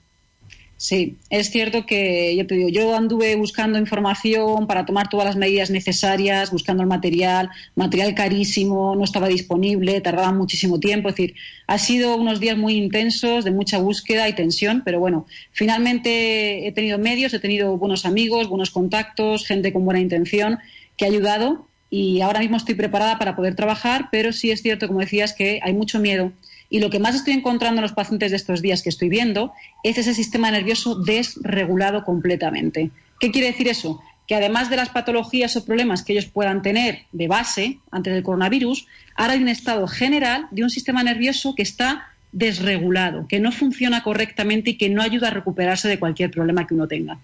[0.80, 5.36] Sí, es cierto que yo te digo, yo anduve buscando información para tomar todas las
[5.36, 11.10] medidas necesarias, buscando el material, material carísimo, no estaba disponible, tardaba muchísimo tiempo.
[11.10, 11.34] Es decir,
[11.66, 16.72] ha sido unos días muy intensos, de mucha búsqueda y tensión, pero bueno, finalmente he
[16.72, 20.60] tenido medios, he tenido buenos amigos, buenos contactos, gente con buena intención
[20.96, 24.88] que ha ayudado y ahora mismo estoy preparada para poder trabajar, pero sí es cierto,
[24.88, 26.32] como decías, que hay mucho miedo
[26.70, 29.52] y lo que más estoy encontrando en los pacientes de estos días que estoy viendo
[29.82, 32.90] es ese sistema nervioso desregulado completamente.
[33.18, 34.00] ¿Qué quiere decir eso?
[34.28, 38.22] Que además de las patologías o problemas que ellos puedan tener de base antes del
[38.22, 43.50] coronavirus, ahora hay un estado general de un sistema nervioso que está desregulado, que no
[43.50, 47.18] funciona correctamente y que no ayuda a recuperarse de cualquier problema que uno tenga.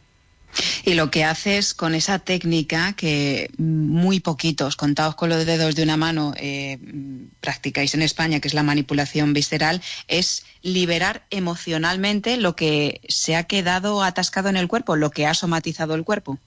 [0.84, 5.82] Y lo que haces con esa técnica que muy poquitos, contados con los dedos de
[5.82, 6.78] una mano, eh,
[7.40, 13.44] practicáis en España, que es la manipulación visceral, es liberar emocionalmente lo que se ha
[13.44, 16.38] quedado atascado en el cuerpo, lo que ha somatizado el cuerpo.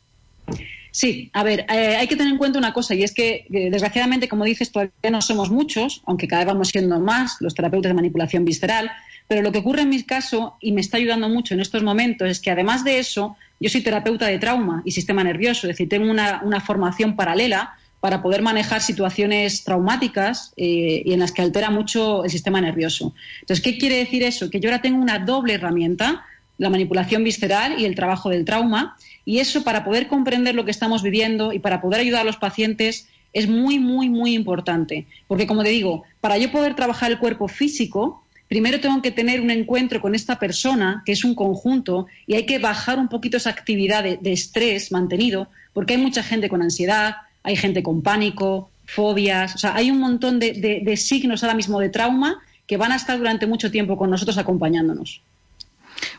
[0.91, 3.69] Sí, a ver, eh, hay que tener en cuenta una cosa y es que, eh,
[3.69, 7.91] desgraciadamente, como dices, todavía no somos muchos, aunque cada vez vamos siendo más los terapeutas
[7.91, 8.91] de manipulación visceral,
[9.27, 12.27] pero lo que ocurre en mi caso y me está ayudando mucho en estos momentos
[12.27, 15.89] es que, además de eso, yo soy terapeuta de trauma y sistema nervioso, es decir,
[15.89, 21.69] tengo una, formación paralela para poder manejar situaciones traumáticas eh, y en las que altera
[21.69, 23.13] mucho el sistema nervioso.
[23.41, 24.49] Entonces, ¿qué quiere decir eso?
[24.49, 26.23] Que yo ahora tengo una doble herramienta,
[26.57, 28.95] la manipulación visceral y el trabajo del trauma,
[29.25, 32.37] y eso para poder comprender lo que estamos viviendo y para poder ayudar a los
[32.37, 35.05] pacientes es muy, muy, muy importante.
[35.27, 39.39] Porque, como te digo, para yo poder trabajar el cuerpo físico, primero tengo que tener
[39.39, 43.37] un encuentro con esta persona, que es un conjunto, y hay que bajar un poquito
[43.37, 48.71] esa actividad de, estrés mantenido, porque hay mucha gente con ansiedad, hay gente con pánico,
[48.85, 52.95] fobias, o sea, hay un montón de, signos ahora mismo de trauma que van a
[52.95, 55.21] estar durante mucho tiempo con nosotros acompañándonos.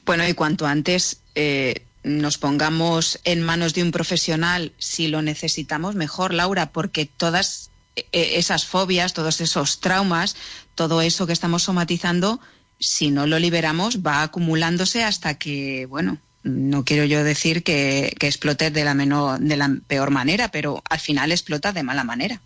[0.06, 5.96] Bueno, y cuanto antes eh, nos pongamos en manos de un profesional, si lo necesitamos,
[5.96, 10.36] mejor, Laura, porque todas eh, esas fobias, todos esos traumas,
[10.74, 12.40] todo eso que estamos somatizando,
[12.78, 18.70] si no lo liberamos, va acumulándose hasta que, bueno, no quiero yo decir que, explote
[18.70, 22.40] de la, menor, de la peor manera, pero al final explota de mala manera.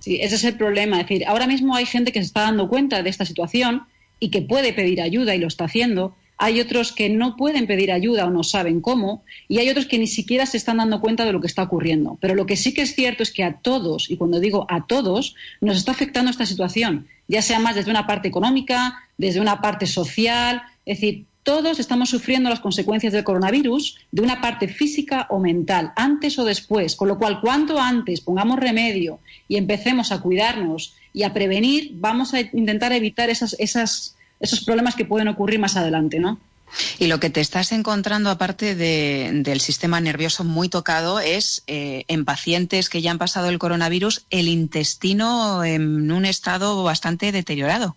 [0.00, 1.00] Sí, ese es el problema.
[1.00, 3.82] Es decir, ahora mismo hay gente que se está dando cuenta de esta situación
[4.18, 7.90] y que puede pedir ayuda y lo está haciendo, hay otros que no pueden pedir
[7.92, 11.24] ayuda o no saben cómo, y hay otros que ni siquiera se están dando cuenta
[11.24, 12.18] de lo que está ocurriendo.
[12.20, 14.86] Pero lo que sí que es cierto es que a todos, y cuando digo a
[14.86, 19.60] todos, nos está afectando esta situación, ya sea más desde una parte económica, desde una
[19.60, 25.28] parte social, es decir, todos estamos sufriendo las consecuencias del coronavirus de una parte física
[25.30, 30.20] o mental, antes o después, con lo cual cuanto antes pongamos remedio y empecemos a
[30.20, 35.58] cuidarnos y a prevenir, vamos a intentar evitar esas, esas esos problemas que pueden ocurrir
[35.58, 36.38] más adelante, ¿no?
[36.98, 42.24] Y lo que te estás encontrando, aparte del sistema nervioso muy tocado, es eh, en
[42.24, 47.96] pacientes que ya han pasado el coronavirus, el intestino en un estado bastante deteriorado.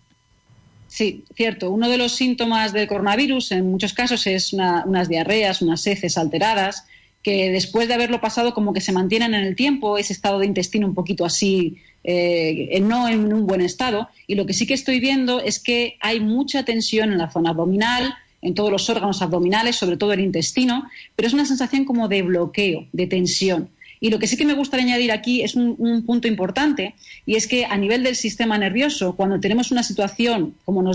[0.88, 1.70] Sí, cierto.
[1.70, 6.84] Uno de los síntomas del coronavirus en muchos casos es unas diarreas, unas heces alteradas,
[7.22, 10.46] que después de haberlo pasado como que se mantienen en el tiempo, ese estado de
[10.46, 14.08] intestino un poquito así eh, no en un buen estado.
[14.26, 17.50] Y lo que sí que estoy viendo es que hay mucha tensión en la zona
[17.50, 22.08] abdominal, en todos los órganos abdominales, sobre todo el intestino, pero es una sensación como
[22.08, 23.68] de bloqueo, de tensión.
[24.02, 26.94] Y lo que sí que me gustaría añadir aquí es un, punto importante,
[27.26, 30.54] y es que a nivel del sistema nervioso, cuando tenemos una situación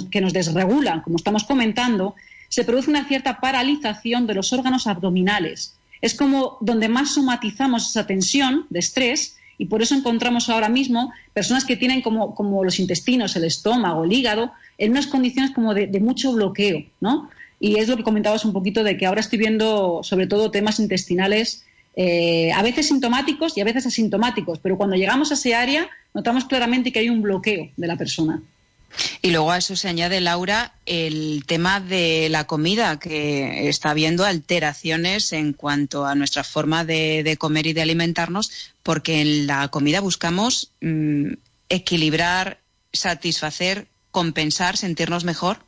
[0.10, 2.16] que nos desregula, como estamos comentando,
[2.50, 5.76] se produce una cierta paralización de los órganos abdominales.
[6.02, 11.12] Es como donde más somatizamos esa tensión de estrés y por eso encontramos ahora mismo
[11.34, 15.74] personas que tienen como, como los intestinos, el estómago, el hígado, en unas condiciones como
[15.74, 17.30] de, mucho bloqueo, ¿no?
[17.60, 20.80] Y es lo que comentabas un poquito de que ahora estoy viendo sobre todo temas
[20.80, 21.66] intestinales
[21.96, 26.46] eh, a veces sintomáticos y a veces asintomáticos, pero cuando llegamos a ese área notamos
[26.46, 28.42] claramente que hay un bloqueo de la persona.
[29.22, 34.26] Y luego a eso se añade, Laura, el tema de la comida, que está habiendo
[34.26, 40.00] alteraciones en cuanto a nuestra forma de, comer y de alimentarnos, porque en la comida
[40.00, 41.34] buscamos mm,
[41.70, 42.60] equilibrar,
[42.94, 45.60] satisfacer, compensar, sentirnos mejor.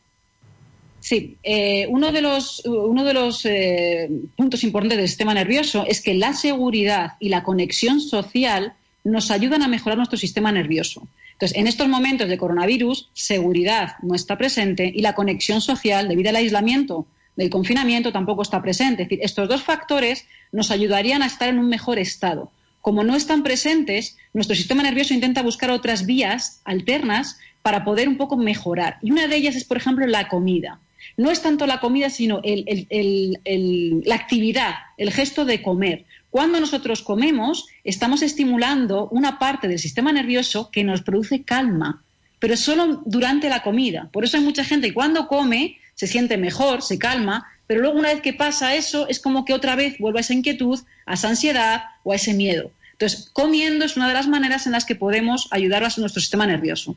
[1.00, 6.02] Sí, eh, uno de los, uno de los eh, puntos importantes del sistema nervioso es
[6.02, 11.08] que la seguridad y la conexión social nos ayudan a mejorar nuestro sistema nervioso.
[11.38, 16.32] Entonces, en estos momentos de coronavirus, seguridad no está presente y la conexión social, debido
[16.32, 19.04] al aislamiento del confinamiento, tampoco está presente.
[19.04, 22.52] Es decir, estos dos factores nos ayudarían a estar en un mejor estado.
[22.82, 28.18] Como no están presentes, nuestro sistema nervioso intenta buscar otras vías alternas para poder un
[28.18, 28.98] poco mejorar.
[29.04, 30.80] Y una de ellas es, por ejemplo, la comida.
[31.18, 36.06] No es tanto la comida, sino la actividad, el gesto de comer.
[36.30, 42.04] Cuando nosotros comemos, estamos estimulando una parte del sistema nervioso que nos produce calma,
[42.40, 44.10] pero solo durante la comida.
[44.12, 47.98] Por eso hay mucha gente que cuando come se siente mejor, se calma, pero luego
[47.98, 51.16] una vez que pasa eso es como que otra vez vuelve a esa inquietud, a
[51.16, 52.72] esa ansiedad o a ese miedo.
[52.94, 56.48] Entonces, comiendo es una de las maneras en las que podemos ayudar a nuestro sistema
[56.48, 56.96] nervioso.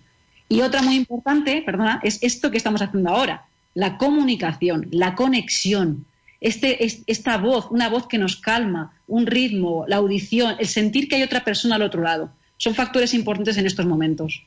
[0.48, 6.06] Y otra muy importante, perdona, es esto que estamos haciendo ahora, la comunicación, la conexión.
[6.40, 11.16] Este, esta voz, una voz que nos calma, un ritmo, la audición, el sentir que
[11.16, 14.42] hay otra persona al otro lado, son factores importantes en estos momentos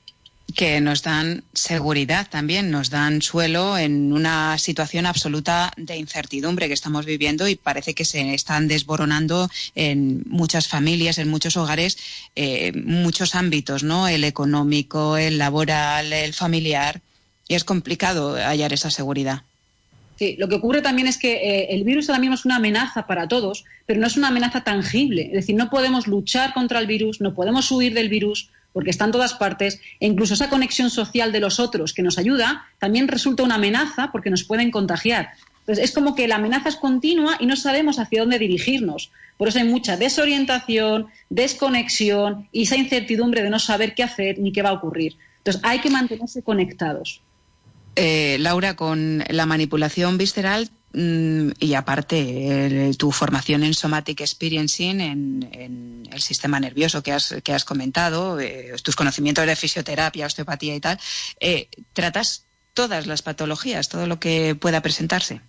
[0.56, 6.74] que nos dan seguridad también, nos dan suelo en una situación absoluta de incertidumbre que
[6.74, 11.98] estamos viviendo y parece que se están desboronando en muchas familias, en muchos hogares,
[12.36, 14.08] eh, muchos ámbitos, ¿no?
[14.08, 17.02] El económico, el laboral, el familiar.
[17.48, 19.44] Y es complicado hallar esa seguridad.
[20.16, 23.08] Sí, lo que ocurre también es que eh, el virus ahora mismo es una amenaza
[23.08, 25.24] para todos, pero no es una amenaza tangible.
[25.28, 29.06] Es decir, no podemos luchar contra el virus, no podemos huir del virus, porque está
[29.06, 33.08] en todas partes, e incluso esa conexión social de los otros que nos ayuda, también
[33.08, 35.30] resulta una amenaza porque nos pueden contagiar.
[35.62, 39.12] Entonces, es como que la amenaza es continua y no sabemos hacia dónde dirigirnos.
[39.38, 44.52] Por eso hay mucha desorientación, desconexión y esa incertidumbre de no saber qué hacer ni
[44.52, 45.16] qué va a ocurrir.
[45.38, 47.22] Entonces, hay que mantenerse conectados.
[47.96, 56.04] Eh, Laura, con la manipulación visceral Mm, y aparte tu formación en somatic experiencing, en,
[56.12, 60.80] el sistema nervioso que has, que has comentado, eh, tus conocimientos de fisioterapia, osteopatía y
[60.80, 61.00] tal,
[61.40, 65.42] eh, tratas todas las patologías, todo lo que pueda presentarse.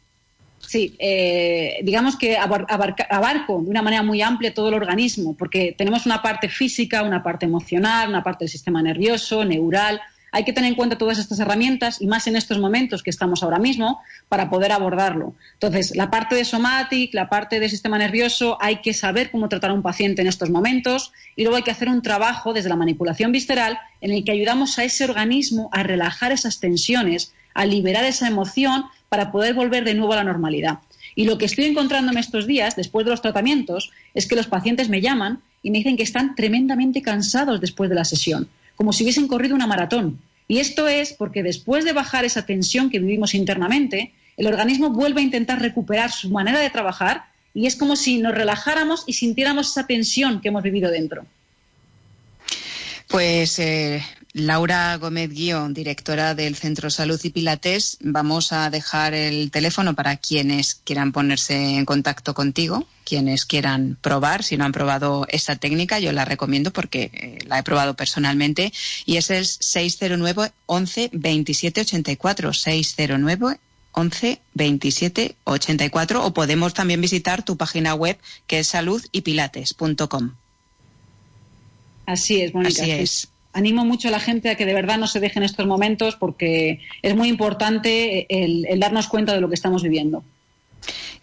[0.66, 6.06] Sí, eh, digamos que abarco de una manera muy amplia todo el organismo, porque tenemos
[6.06, 10.00] una parte física, una parte emocional, una parte del sistema nervioso, neural,
[10.34, 13.44] hay que tener en cuenta todas estas herramientas y más en estos momentos que estamos
[13.44, 15.36] ahora mismo para poder abordarlo.
[15.52, 19.70] Entonces, la parte de somatic, la parte de sistema nervioso, hay que saber cómo tratar
[19.70, 22.74] a un paciente en estos momentos y luego hay que hacer un trabajo desde la
[22.74, 28.04] manipulación visceral en el que ayudamos a ese organismo a relajar esas tensiones, a liberar
[28.04, 30.80] esa emoción para poder volver de nuevo a la normalidad.
[31.14, 34.88] Y lo que estoy encontrándome estos días, después de los tratamientos, es que los pacientes
[34.88, 39.04] me llaman y me dicen que están tremendamente cansados después de la sesión como si
[39.04, 40.20] hubiesen corrido una maratón.
[40.48, 45.20] Y esto es porque después de bajar esa tensión que vivimos internamente, el organismo vuelve
[45.20, 49.70] a intentar recuperar su manera de trabajar y es como si nos relajáramos y sintiéramos
[49.70, 51.24] esa tensión que hemos vivido dentro.
[53.08, 54.02] Pues eh,
[54.34, 60.16] Laura Gómez Guión, directora del Centro Salud y Pilates, vamos a dejar el teléfono para
[60.16, 66.00] quienes quieran ponerse en contacto contigo, quienes quieran probar, si no han probado esta técnica,
[66.00, 68.72] yo la recomiendo porque eh, la he probado personalmente,
[69.06, 73.60] y es el 609 11 27 84, 609
[73.92, 78.18] 11 27 84 o podemos también visitar tu página web
[78.48, 80.34] que es saludypilates.com.
[82.06, 82.82] Así es, Mónica.
[82.82, 85.66] Así es animo mucho a la gente a que de verdad no se dejen estos
[85.66, 90.22] momentos porque es muy importante el, el darnos cuenta de lo que estamos viviendo.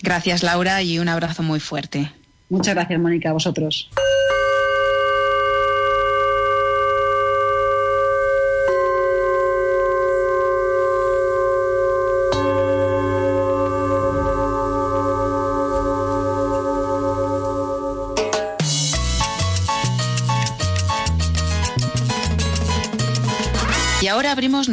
[0.02, 2.12] Gracias, Laura, y un abrazo muy fuerte.
[2.50, 3.90] Muchas gracias, Mónica, a vosotros.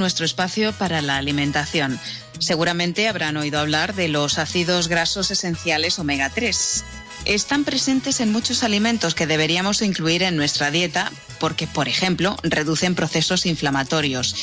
[0.09, 2.01] Nuestro espacio para la alimentación.
[2.39, 6.83] Seguramente habrán oído hablar de los ácidos grasos esenciales omega 3
[7.29, 12.95] están presentes en muchos alimentos que deberíamos incluir en nuestra dieta porque, por ejemplo, reducen
[12.95, 14.35] procesos inflamatorios.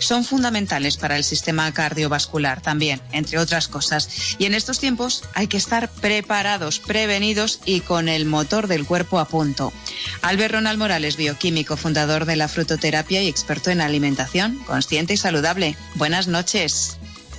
[0.00, 4.36] Son fundamentales para el sistema cardiovascular también, entre otras cosas.
[4.38, 9.20] Y en estos tiempos hay que estar preparados, prevenidos y con el motor del cuerpo
[9.20, 9.72] a punto.
[10.20, 15.76] Albert Ronald Morales, bioquímico, fundador de la frutoterapia y experto en alimentación consciente y saludable.
[15.94, 16.98] Buenas noches.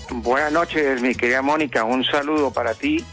[0.10, 1.84] Buenas noches, mi querida Mónica.
[1.84, 3.04] Un saludo para ti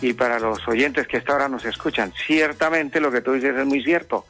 [0.00, 2.12] y para los oyentes que hasta ahora nos escuchan.
[2.12, 4.26] Ciertamente lo que tú dices es muy cierto.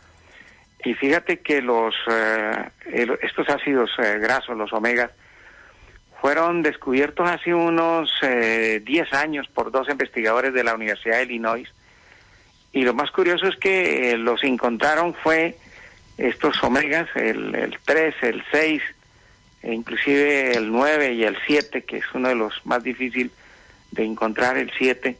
[0.84, 2.70] Y fíjate que los eh,
[3.22, 5.10] estos ácidos eh, grasos, los omegas,
[6.20, 11.68] fueron descubiertos hace unos 10 eh, años por dos investigadores de la Universidad de Illinois.
[12.72, 15.56] Y lo más curioso es que los encontraron fue
[16.16, 18.82] estos omegas, el, el 3, el 6,
[19.62, 23.32] e inclusive el 9 y el 7, que es uno de los más difíciles
[23.92, 25.16] de encontrar, el 7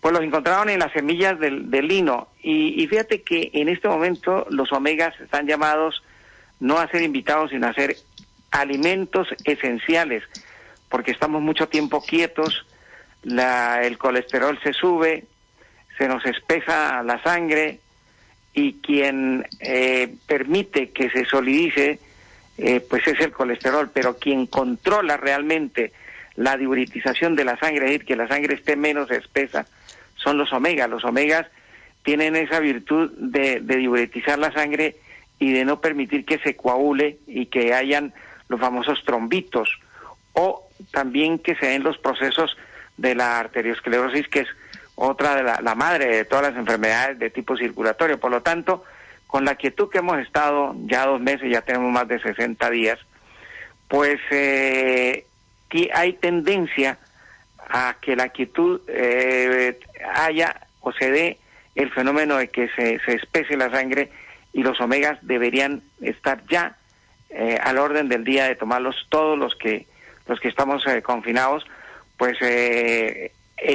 [0.00, 2.28] pues los encontraron en las semillas del, lino.
[2.42, 6.02] Y, fíjate que en este momento los omegas están llamados
[6.60, 7.96] no a ser invitados, sino a ser
[8.50, 10.22] alimentos esenciales
[10.88, 12.66] porque estamos mucho tiempo quietos,
[13.22, 15.24] la, el colesterol se sube,
[15.96, 17.80] se nos espesa la sangre
[18.54, 21.98] y quien eh, permite que se solidice,
[22.56, 25.92] eh, pues es el colesterol, pero quien controla realmente
[26.36, 29.66] la diuritización de la sangre, es decir, que la sangre esté menos espesa,
[30.18, 30.88] son los omegas.
[30.88, 31.46] Los omegas
[32.02, 34.96] tienen esa virtud de, de diuretizar la sangre
[35.38, 38.12] y de no permitir que se coagule y que hayan
[38.48, 39.68] los famosos trombitos
[40.32, 42.56] o también que se den los procesos
[42.96, 44.48] de la arteriosclerosis, que es
[44.94, 48.18] otra de la, madre de todas las enfermedades de tipo circulatorio.
[48.18, 48.84] Por lo tanto,
[49.26, 52.98] con la quietud que hemos estado ya dos meses, ya tenemos más de 60 días,
[53.86, 55.24] pues eh,
[55.94, 56.98] hay tendencia
[57.58, 59.78] a que la quietud eh,
[60.14, 61.38] haya o se dé
[61.74, 64.10] el fenómeno de que se, se espese la sangre
[64.52, 66.76] y los omegas deberían estar ya
[67.30, 69.86] eh, al orden del día de tomarlos todos los que
[70.26, 71.64] los que estamos eh, confinados,
[72.16, 73.32] pues eh,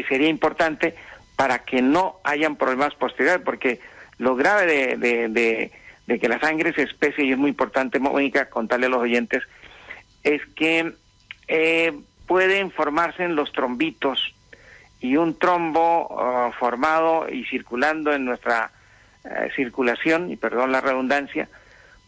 [0.07, 0.95] sería importante
[1.36, 3.79] para que no hayan problemas posteriores, porque
[4.17, 5.71] lo grave de,
[6.07, 9.41] de, que la sangre se especie, y es muy importante, Mónica, contarle a los oyentes,
[10.23, 10.93] es que
[12.34, 14.34] pueden formarse en los trombitos
[14.99, 18.71] y un trombo ah, formado y circulando en nuestra
[19.55, 21.47] circulación, y perdón la redundancia,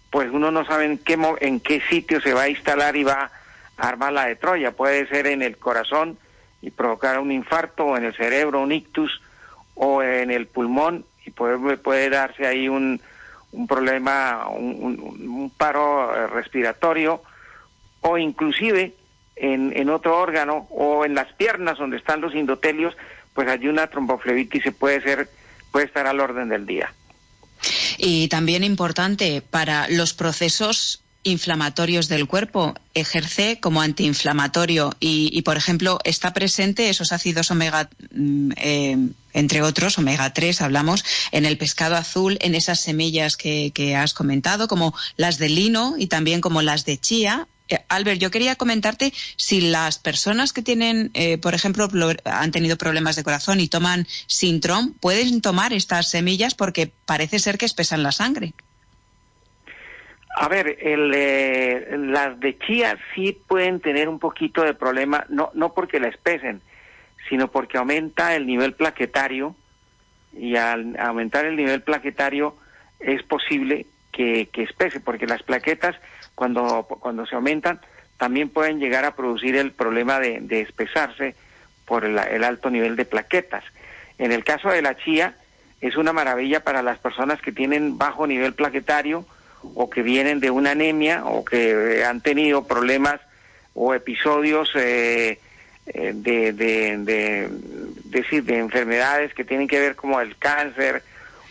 [0.09, 3.30] pues uno no sabe en qué, en qué sitio se va a instalar y va
[3.78, 4.71] a armar la de Troya.
[4.71, 6.17] Puede ser en el corazón
[6.63, 9.21] y provocar un infarto, o en el cerebro un ictus,
[9.76, 12.99] o en el pulmón y puede, darse ahí un,
[13.51, 17.21] un problema, un, paro eh, respiratorio,
[18.01, 18.95] o inclusive
[19.36, 22.96] en, en otro órgano, o en las piernas donde están los endotelios,
[23.34, 25.30] pues hay una tromboflebitis se puede ser,
[25.72, 26.94] puede estar al orden del día.
[27.98, 36.00] Y también importante para los procesos inflamatorios del cuerpo, ejerce como antiinflamatorio y, por ejemplo,
[36.04, 38.98] está presente esos ácidos omega, mm, eh,
[39.34, 44.68] entre otros, omega 3, hablamos, en el pescado azul, en esas semillas que, has comentado,
[44.68, 47.48] como las de lino y también como las de chía,
[47.89, 51.88] Albert, yo quería comentarte si las personas que tienen, eh, por ejemplo,
[52.26, 57.57] han tenido problemas de corazón y toman Sintrom, pueden tomar estas semillas porque parece ser
[57.57, 58.53] que espesan la sangre.
[60.38, 65.74] A ver, eh, las de chía sí pueden tener un poquito de problema, no, no
[65.74, 66.61] porque la espesen,
[67.30, 69.55] sino porque aumenta el nivel plaquetario
[70.38, 72.57] y al aumentar el nivel plaquetario
[72.99, 75.95] es posible que, que espese, porque las plaquetas
[76.36, 77.80] cuando, cuando se aumentan,
[78.18, 81.36] también pueden llegar a producir el problema de, espesarse
[81.86, 83.64] por el, alto nivel de plaquetas.
[84.18, 85.36] En el caso de la chía,
[85.82, 89.26] es una maravilla para las personas que tienen bajo nivel plaquetario
[89.74, 93.20] o que vienen de una anemia o que han tenido problemas
[93.74, 95.40] o episodios eh,
[95.88, 97.50] eh, de, de,
[98.06, 101.04] decir, de enfermedades que tienen que ver como el cáncer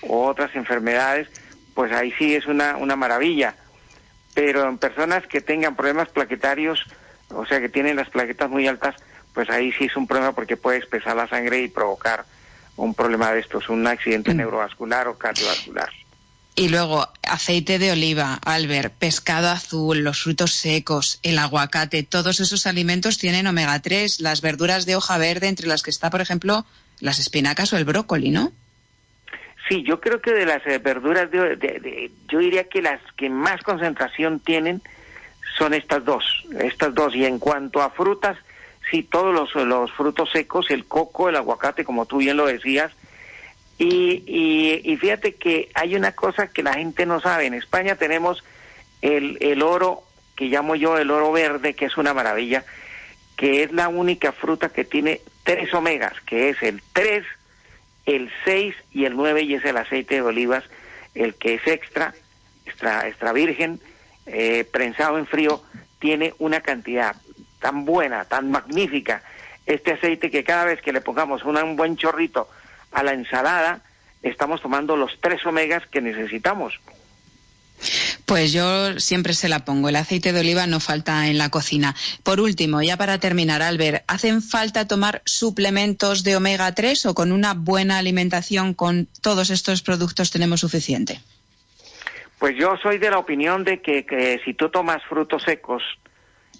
[0.03, 1.29] o otras enfermedades,
[1.75, 3.55] pues ahí sí es una, una maravilla
[4.35, 6.85] pero en personas que tengan problemas plaquetarios,
[7.31, 8.97] o sea, que tienen las plaquetas muy altas,
[9.33, 12.25] pues ahí sí es un problema porque puede espesar la sangre y provocar
[12.77, 14.37] un problema de estos, un accidente mm.
[14.37, 15.91] neurovascular o cardiovascular.
[16.57, 22.67] Y luego, aceite de oliva, Albert, pescado azul, los frutos secos, el aguacate, todos esos
[22.67, 26.65] alimentos tienen omega 3, las verduras de hoja verde, entre las que está, por ejemplo,
[27.01, 28.53] las espinacas o el brócoli, ¿no?
[29.69, 33.63] Sí, yo creo que de las eh, verduras, de, yo diría que las que más
[33.63, 34.83] concentración tienen
[35.57, 36.25] son estas dos,
[36.61, 37.15] estas dos.
[37.15, 38.37] Y en cuanto a frutas,
[38.91, 42.93] sí, todos los, frutos secos, el coco, el aguacate, como tú bien lo decías.
[43.79, 47.47] Y, y, fíjate que hay una cosa que la gente no sabe.
[47.47, 48.45] En España tenemos
[49.03, 50.03] el, el oro,
[50.37, 52.65] que llamo yo el oro verde, que es una maravilla,
[53.37, 57.25] que es la única fruta que tiene tres omegas, que es el 3,
[58.07, 60.65] el 6 y el 9 y es el aceite de olivas,
[61.15, 62.15] el que es extra,
[62.67, 63.81] extra, extra virgen,
[64.27, 65.63] eh, prensado en frío,
[65.99, 67.17] tiene una cantidad
[67.61, 69.23] tan buena, tan magnífica,
[69.67, 72.49] este aceite que cada vez que le pongamos un buen chorrito
[72.93, 73.81] a la ensalada,
[74.23, 76.81] estamos tomando los tres omegas que necesitamos.
[78.27, 79.89] Pues yo siempre se la pongo.
[79.89, 81.95] El aceite de oliva no falta en la cocina.
[82.23, 87.33] Por último, ya para terminar, Albert, ¿hacen falta tomar suplementos de omega 3 o con
[87.33, 91.21] una buena alimentación con todos estos productos tenemos suficiente?
[92.39, 95.83] Pues yo soy de la opinión de que, si tú tomas frutos secos,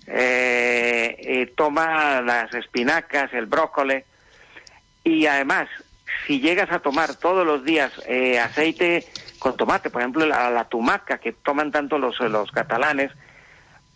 [0.07, 4.03] eh, eh, toma las espinacas, el brócoli,
[5.03, 5.69] y además,
[6.27, 9.07] si llegas a tomar todos los días eh, aceite
[9.45, 13.11] con tomate, por ejemplo, la, la tumaca que toman tanto los, los catalanes,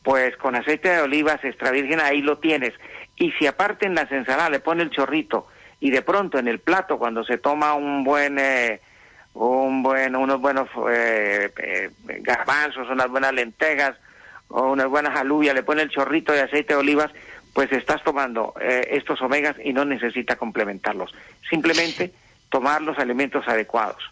[0.02, 2.74] pues con aceite de olivas extra virgen ahí lo tienes.
[3.16, 5.46] Y si aparte en las ensaladas le pone el chorrito
[5.80, 8.82] y de pronto en el plato cuando se toma un buen eh,
[9.32, 11.90] un buen unos buenos eh, eh,
[12.20, 13.96] garbanzos, unas buenas lentejas
[14.48, 17.10] o unas buenas alubias, le pone el chorrito de aceite de olivas,
[17.54, 21.14] pues estás tomando estos omegas y no necesita complementarlos.
[21.48, 22.12] Simplemente
[22.50, 24.02] tomar los alimentos adecuados.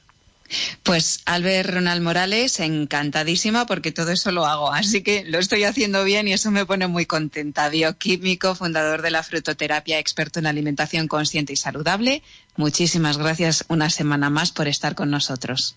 [0.82, 6.05] Pues Albert Ronald Morales, encantadísima porque todo eso lo hago, así que lo estoy haciendo
[6.05, 7.68] bien y eso me pone muy contenta.
[7.68, 12.22] Bioquímico, fundador de la frutoterapia, experto en alimentación consciente y saludable.
[12.57, 15.76] Muchísimas gracias una semana más por estar con nosotros.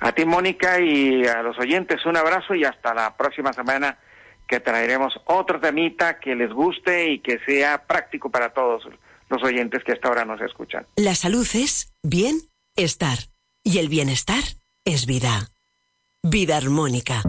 [0.00, 3.98] A ti, Mónica, y a los oyentes un abrazo y hasta la próxima semana
[4.46, 8.84] que traeremos otro temita que les guste y que sea práctico para todos
[9.30, 10.86] los oyentes que hasta ahora nos escuchan.
[10.96, 12.36] La salud es bien
[12.76, 13.18] estar.
[13.66, 14.44] Y el bienestar
[14.84, 15.50] es vida.
[16.22, 17.22] Vida armónica.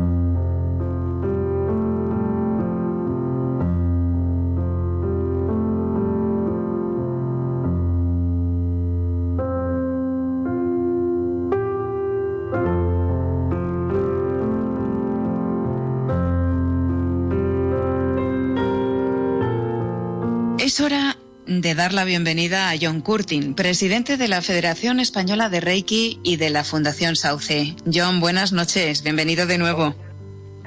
[21.75, 26.49] Dar la bienvenida a John Curtin, presidente de la Federación Española de Reiki y de
[26.49, 27.75] la Fundación Sauce.
[27.91, 29.93] John, buenas noches, bienvenido de nuevo.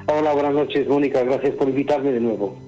[0.07, 2.68] Hola, buenas noches, Mónica, gracias por invitarme de nuevo.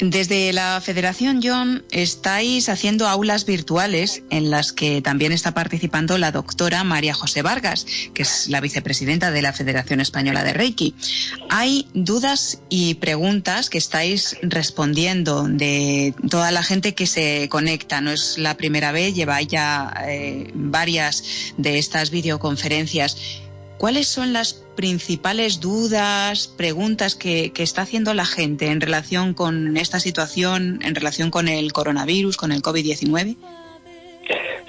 [0.00, 6.32] Desde la Federación John estáis haciendo aulas virtuales en las que también está participando la
[6.32, 7.84] doctora María José Vargas,
[8.14, 10.94] que es la vicepresidenta de la Federación Española de Reiki.
[11.50, 18.00] Hay dudas y preguntas que estáis respondiendo de toda la gente que se conecta.
[18.00, 23.18] No es la primera vez, lleva ya eh, varias de estas videoconferencias.
[23.80, 30.00] ¿Cuáles son las principales dudas, preguntas que, está haciendo la gente en relación con esta
[30.00, 33.36] situación, en relación con el coronavirus, con el COVID-19?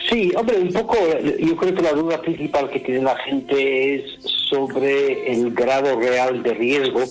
[0.09, 0.95] Sí, hombre, un poco,
[1.39, 6.41] yo creo que la duda principal que tiene la gente es sobre el grado real
[6.41, 7.03] de riesgo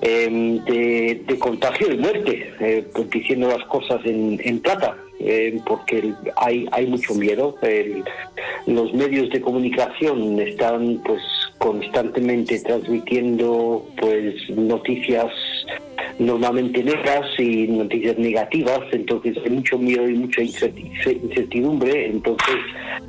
[0.00, 4.96] em, de, contagio y muerte, eh, diciendo las cosas en plata.
[5.26, 7.56] Eh, porque hay, hay mucho miedo.
[8.66, 11.22] los medios de comunicación están pues
[11.56, 15.32] constantemente transmitiendo pues noticias
[16.18, 22.56] normalmente negras y noticias negativas, entonces hay mucho miedo y mucha incertidumbre, entonces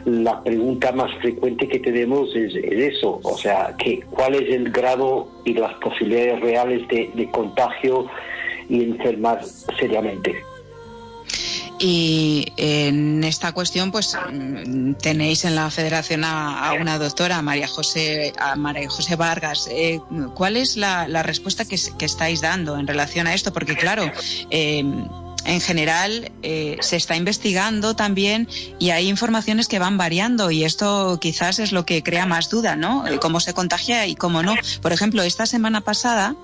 [0.06, 5.28] la pregunta más frecuente que tenemos es, eso, o sea, que, ¿cuál es el grado
[5.44, 8.08] y las posibilidades reales de contagio
[8.70, 9.44] y enfermar
[9.78, 10.55] seriamente?
[11.88, 18.34] Y en esta cuestión, pues mm, tenéis en la federación a, una doctora, María José,
[18.40, 19.68] a María José Vargas.
[19.70, 20.00] Eh,
[20.34, 23.54] ¿Cuál es la, respuesta que, estáis dando en relación a esto?
[23.54, 24.12] Porque claro,
[24.50, 25.08] em,
[25.46, 31.20] en general eh, se está investigando también y hay informaciones que van variando y esto
[31.22, 33.06] quizás es lo que crea más duda, ¿no?
[33.22, 34.56] Cómo se contagia y cómo no.
[34.82, 36.36] Por ejemplo, esta semana pasada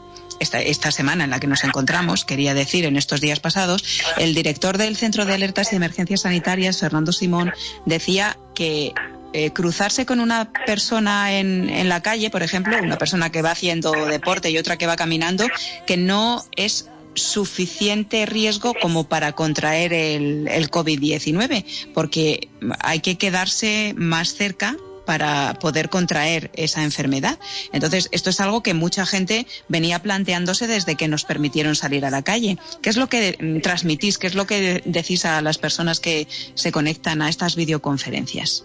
[0.41, 3.83] esta, semana en la que nos encontramos, quería decir, en estos días pasados,
[4.17, 7.53] el director del Centro de Alertas y Emergencias Sanitarias, Fernando Simón,
[7.85, 8.93] decía que
[9.33, 13.91] eh, cruzarse con una persona en, la calle, por ejemplo, una persona que va haciendo
[13.91, 15.45] deporte y otra que va caminando,
[15.85, 23.93] que no es suficiente riesgo como para contraer el, el COVID-19, porque hay que quedarse
[23.97, 24.75] más cerca
[25.05, 27.39] para poder contraer esa enfermedad.
[27.71, 32.09] Entonces, esto es algo que mucha gente venía planteándose desde que nos permitieron salir a
[32.09, 32.57] la calle.
[32.81, 34.17] ¿Qué es lo que transmitís?
[34.17, 38.63] ¿Qué es lo que decís a las personas que se conectan a estas videoconferencias?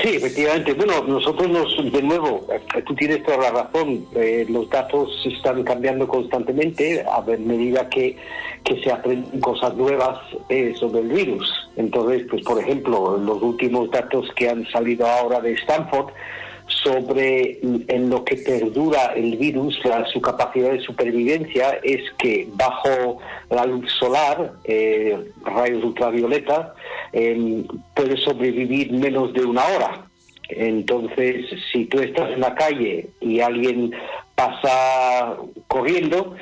[0.00, 0.74] Sí, efectivamente.
[0.74, 5.64] Bueno, nosotros nos, de nuevo, eh, tú tienes toda la razón, eh, los datos están
[5.64, 8.16] cambiando constantemente a medida que,
[8.82, 10.18] se aprenden cosas nuevas
[10.48, 11.68] eh, sobre el virus.
[11.76, 16.10] Entonces, pues por ejemplo, los últimos datos que han salido ahora de Stanford
[16.82, 19.78] sobre en lo que perdura el virus,
[20.12, 23.18] su capacidad de supervivencia es que bajo
[23.50, 24.52] la luz solar,
[25.44, 26.74] rayos ultravioleta,
[27.94, 30.06] puede sobrevivir menos de una hora.
[30.48, 33.92] Entonces, si tú estás en la calle y alguien
[34.34, 35.36] pasa
[35.68, 36.34] corriendo,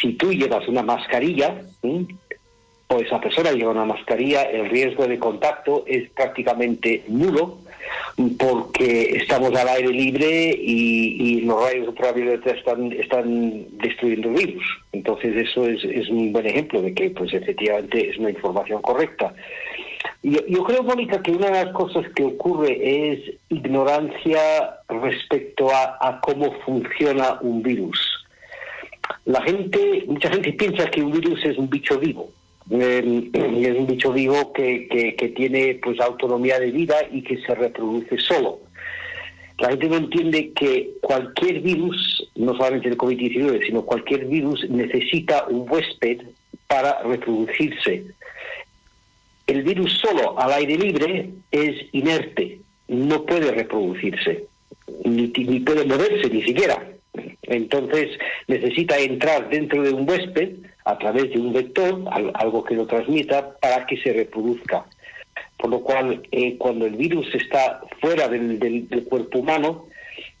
[0.00, 5.84] si tú llevas una mascarilla, o esa persona lleva una mascarilla, el riesgo de contacto
[5.86, 7.58] es prácticamente nulo
[8.38, 14.64] porque estamos al aire libre y, los rayos ultravioleta están, están destruyendo virus.
[14.92, 19.34] Entonces eso es, un buen ejemplo de que pues efectivamente es una información correcta.
[20.22, 23.20] Yo, creo, Mónica, que una de las cosas que ocurre es
[23.50, 28.24] ignorancia respecto a, cómo funciona un virus.
[29.26, 32.30] la gente, mucha gente piensa que un virus es un bicho vivo.
[32.70, 38.18] Es un bicho vivo que, que, tiene pues autonomía de vida y que se reproduce
[38.18, 38.60] solo.
[39.58, 45.46] La gente no entiende que cualquier virus, no solamente el COVID-19, sino cualquier virus necesita
[45.48, 46.22] un huésped
[46.66, 48.04] para reproducirse.
[49.46, 52.58] El virus solo al aire libre es inerte,
[52.88, 54.46] no puede reproducirse,
[55.04, 56.82] ni, ni puede moverse ni siquiera.
[57.42, 62.02] Entonces necesita entrar dentro de un huésped a través de un vector,
[62.34, 64.84] algo que lo transmita, para que se reproduzca.
[65.56, 69.86] Por lo cual, eh, cuando el virus está fuera del, cuerpo humano,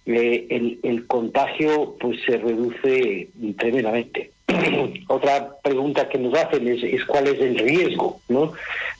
[0.04, 0.46] eh,
[0.82, 4.32] el, contagio pues se reduce tremendamente.
[5.08, 8.20] Otra pregunta que nos hacen es, cuál es el riesgo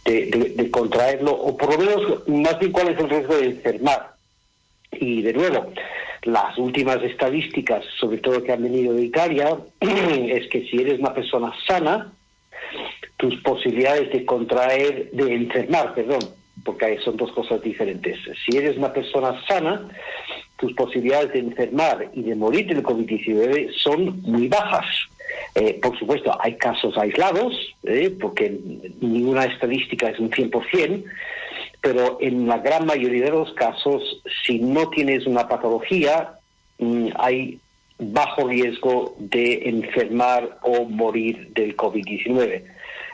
[0.07, 4.14] de, contraerlo, o por lo menos más bien cuál es el riesgo de enfermar.
[5.01, 5.73] Y de nuevo,
[6.23, 11.15] las últimas estadísticas, sobre todo que han venido de Italia, es que si eres una
[11.15, 12.13] persona sana,
[13.17, 16.21] tus posibilidades de contraer, de enfermar, perdón,
[16.65, 18.19] porque son dos cosas diferentes.
[18.45, 19.89] Si eres una persona sana,
[20.57, 24.87] tus posibilidades de enfermar y de morir del COVID-19 son muy bajas.
[25.55, 28.59] Eh, por supuesto, hay casos aislados, eh, porque
[29.01, 31.05] ninguna estadística es un 100%,
[31.85, 36.39] pero en la gran mayoría de los casos, si no tienes una patología,
[36.79, 37.61] mm, hay
[37.99, 42.65] bajo riesgo de enfermar o morir del COVID-19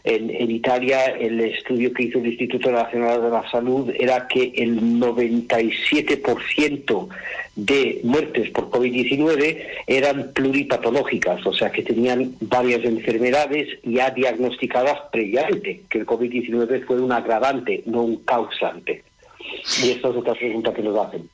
[0.05, 4.81] en, Italia el estudio que hizo el Instituto Nacional de la Salud era que el
[4.81, 7.09] 97%
[7.57, 15.83] de muertes por COVID-19 eran pluripatológicas, o sea que tenían varias enfermedades ya diagnosticadas previamente,
[15.89, 19.05] que el COVID-19 fue un agravante, no un causante.
[19.83, 21.29] Y esta es otra pregunta que nos hacen.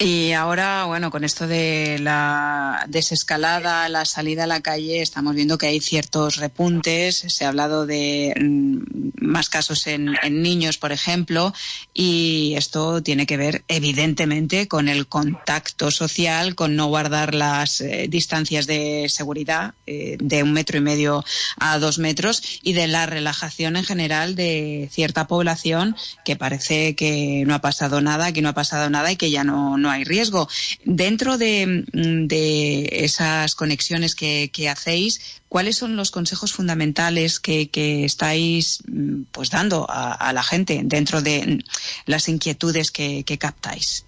[0.00, 5.58] Y ahora, bueno, con esto de la desescalada, la salida a la calle, estamos viendo
[5.58, 7.24] que hay ciertos repuntes.
[7.26, 8.78] Se ha hablado de mm,
[9.20, 11.52] más casos en, niños, por ejemplo,
[11.92, 18.06] y esto tiene que ver, evidentemente, con el contacto social, con no guardar las eh,
[18.08, 21.24] distancias de seguridad eh, de un metro y medio
[21.58, 27.42] a dos metros y de la relajación en general de cierta población que parece que
[27.48, 30.48] no ha pasado nada, que no ha pasado nada y que ya no hay riesgo.
[30.84, 37.68] Dentro de, esas conexiones que, hacéis, ¿cuáles son los consejos fundamentales que,
[38.04, 41.64] estáis mm, pues dando a, la gente dentro de
[42.06, 44.04] las inquietudes que, captáis?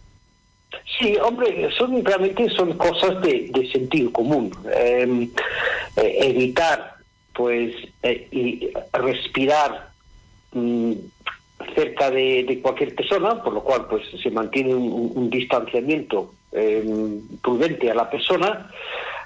[0.99, 4.53] Sí, hombre, son realmente son cosas de, sentido común.
[4.75, 5.31] Em,
[5.97, 6.97] eh, evitar,
[7.33, 9.91] pues, eh, y respirar
[10.53, 10.93] mm,
[11.75, 17.95] cerca de, cualquier persona, por lo cual pues se mantiene un, distanciamiento em, prudente a
[17.95, 18.71] la persona.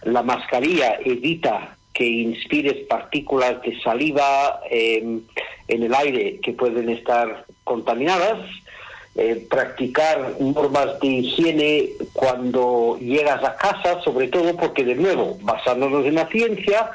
[0.02, 5.20] La mascarilla evita que inspires partículas de saliva em,
[5.68, 8.40] en el aire que pueden estar contaminadas.
[9.16, 16.04] Eh, practicar normas de higiene cuando llegas a casa, sobre todo porque, de nuevo, basándonos
[16.04, 16.90] en la ciencia,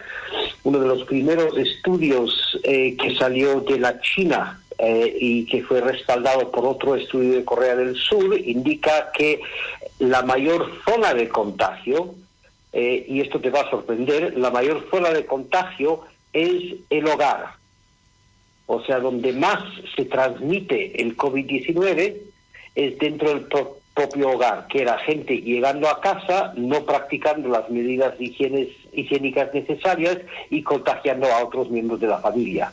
[0.64, 5.82] uno de los primeros estudios eh, que salió de la China eh, y que fue
[5.82, 9.42] respaldado por otro estudio de Corea del Sur, indica que
[10.00, 12.16] la mayor zona de contagio,
[12.72, 17.56] eh, y esto te va a sorprender, la mayor zona de contagio es el hogar.
[18.68, 19.62] O sea, donde más
[19.98, 22.16] se transmite el COVID-19
[22.76, 23.48] es dentro del
[23.94, 30.20] propio hogar, que era gente llegando a casa, no practicando las medidas higiénicas necesarias
[30.50, 32.72] y contagiando a otros miembros de la familia.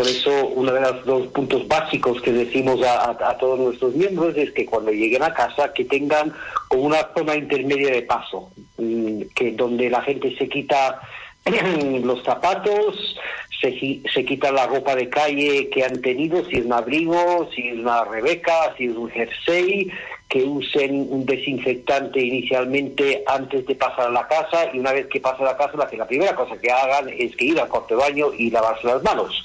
[0.00, 4.50] Por eso, uno de los dos puntos básicos que decimos a, todos nuestros miembros es
[4.52, 6.32] que cuando lleguen a casa, que tengan
[6.74, 11.02] una zona intermedia de paso, mm, que donde la gente se quita
[12.02, 13.14] los zapatos,
[13.60, 17.68] se, se quita la ropa de calle que han tenido, si es un abrigo, si
[17.68, 19.92] es una rebeca, si es un jersey,
[20.30, 25.20] que usen un desinfectante inicialmente antes de pasar a la casa y una vez que
[25.20, 27.96] pasen a la casa la, la primera cosa que hagan es que ir al cuarto
[27.96, 29.44] de baño y lavarse las manos.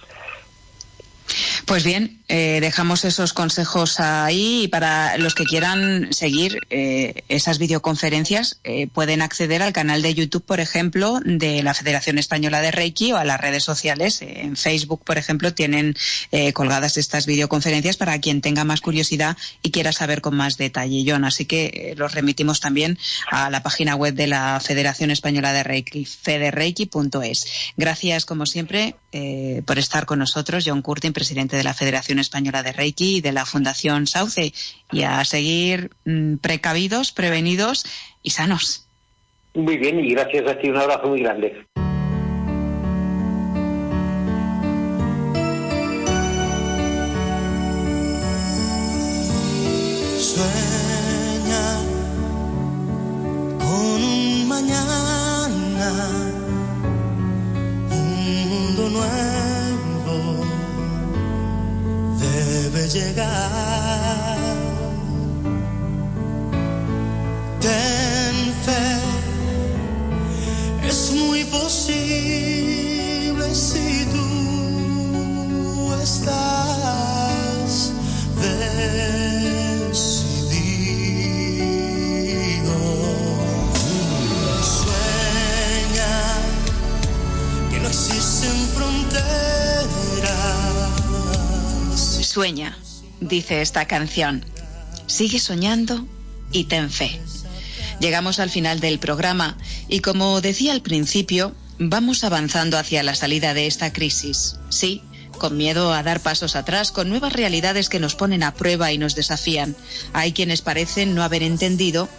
[1.66, 7.60] Pues bien, eh, dejamos esos consejos ahí y para los que quieran seguir eh, esas
[7.60, 12.72] videoconferencias eh, pueden acceder al canal de YouTube, por ejemplo, de la Federación Española de
[12.72, 14.24] Reiki o a las redes sociales.
[14.24, 15.96] En Facebook, por ejemplo, tienen
[16.54, 21.26] colgadas estas videoconferencias para quien tenga más curiosidad y quiera saber con más detalle, John.
[21.26, 22.98] Así que los remitimos también
[23.30, 27.46] a la página web de la Federación Española de Reiki, federeiki.es.
[27.78, 28.96] Gracias, como siempre,
[29.66, 33.32] por estar con nosotros, John Curtin, presidente de la Federación Española de Reiki y de
[33.32, 34.54] la Fundación Sauce
[34.92, 37.86] y a seguir mm, precavidos, prevenidos
[38.24, 38.88] y sanos.
[39.54, 41.66] Muy bien, y gracias a ti, un abrazo muy grande.
[50.20, 50.76] Sueña,
[62.56, 64.38] debe llegar.
[67.60, 68.36] Ten
[68.66, 68.88] fe,
[70.88, 72.55] es muy posible.
[93.22, 94.44] Dice esta canción.
[95.08, 96.06] Sigue soñando
[96.52, 97.22] y ten fe.
[98.02, 99.58] Llegamos al final del programa
[99.88, 104.58] y como decía al principio, vamos avanzando hacia la salida de esta crisis.
[104.68, 105.02] Sí,
[105.38, 108.98] con miedo a dar pasos atrás, con nuevas realidades que nos ponen a prueba y
[108.98, 109.78] nos desafían.
[110.12, 112.10] Hay quienes parecen no haber entendido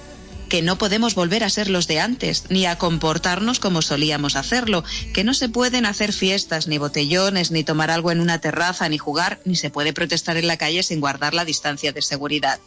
[0.49, 4.85] que no podemos volver a ser los de antes, ni a comportarnos como solíamos hacerlo,
[5.13, 8.99] que no se pueden hacer fiestas, ni botellones, ni tomar algo en una terraza, ni
[8.99, 12.61] jugar, ni se puede protestar en la calle sin guardar la distancia de seguridad.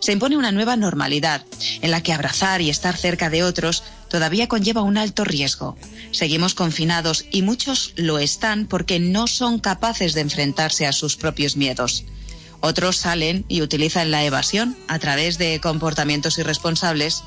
[0.00, 1.44] Se impone una nueva normalidad,
[1.80, 5.76] en la que abrazar y estar cerca de otros todavía conlleva un alto riesgo.
[6.10, 11.56] Seguimos confinados y muchos lo están porque no son capaces de enfrentarse a sus propios
[11.56, 12.04] miedos.
[12.60, 17.22] Otros salen y utilizan la evasión a través de comportamientos irresponsables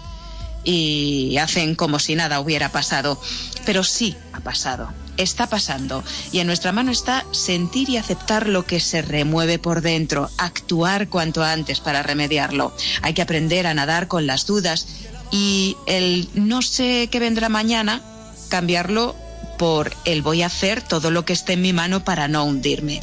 [0.64, 3.20] y hacen como si nada hubiera pasado.
[3.66, 6.04] Pero sí ha pasado, está pasando.
[6.32, 11.10] Y en nuestra mano está sentir y aceptar lo que se remueve por dentro, actuar
[11.10, 12.76] cuanto antes para remediarlo.
[13.02, 14.88] Hay que aprender a nadar con las dudas
[15.32, 18.02] y el no sé qué vendrá mañana,
[18.50, 19.16] cambiarlo
[19.58, 23.02] por el voy a hacer todo lo que esté en mi mano para no hundirme.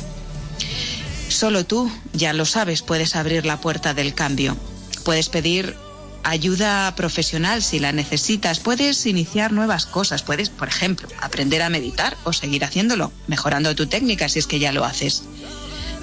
[1.40, 4.58] Solo tú, ya lo sabes, puedes abrir la puerta del cambio.
[5.06, 5.74] Puedes pedir
[6.22, 8.60] ayuda profesional si la necesitas.
[8.60, 10.22] Puedes iniciar nuevas cosas.
[10.22, 14.58] Puedes, por ejemplo, aprender a meditar o seguir haciéndolo, mejorando tu técnica si es que
[14.58, 15.22] ya lo haces.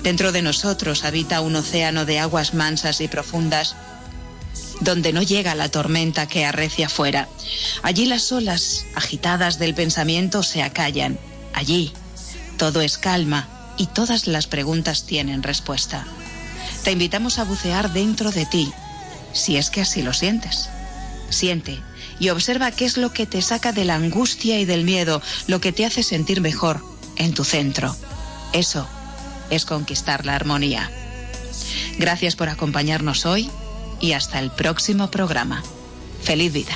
[0.01, 3.75] Dentro de nosotros habita un océano de aguas mansas y profundas
[4.81, 7.29] donde no llega la tormenta que arrecia afuera.
[7.83, 11.19] Allí las olas agitadas del pensamiento se acallan.
[11.53, 11.93] Allí
[12.57, 13.47] todo es calma
[13.78, 16.05] y todas las preguntas tienen respuesta.
[16.84, 18.71] Te invitamos a bucear dentro de ti,
[19.34, 20.69] si es que así lo sientes.
[21.30, 21.80] Siente
[22.19, 25.61] y observa qué es lo que te saca de la angustia y del miedo, lo
[25.61, 26.84] que te hace sentir mejor
[27.17, 27.95] en tu centro.
[28.53, 28.88] Eso
[29.49, 30.89] es conquistar la armonía.
[31.97, 33.49] Gracias por acompañarnos hoy
[33.99, 35.63] y hasta el próximo programa.
[36.23, 36.73] Feliz vida.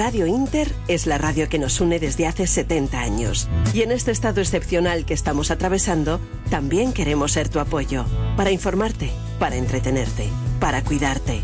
[0.00, 3.50] Radio Inter es la radio que nos une desde hace 70 años.
[3.74, 8.06] Y en este estado excepcional que estamos atravesando, también queremos ser tu apoyo.
[8.34, 11.42] Para informarte, para entretenerte, para cuidarte.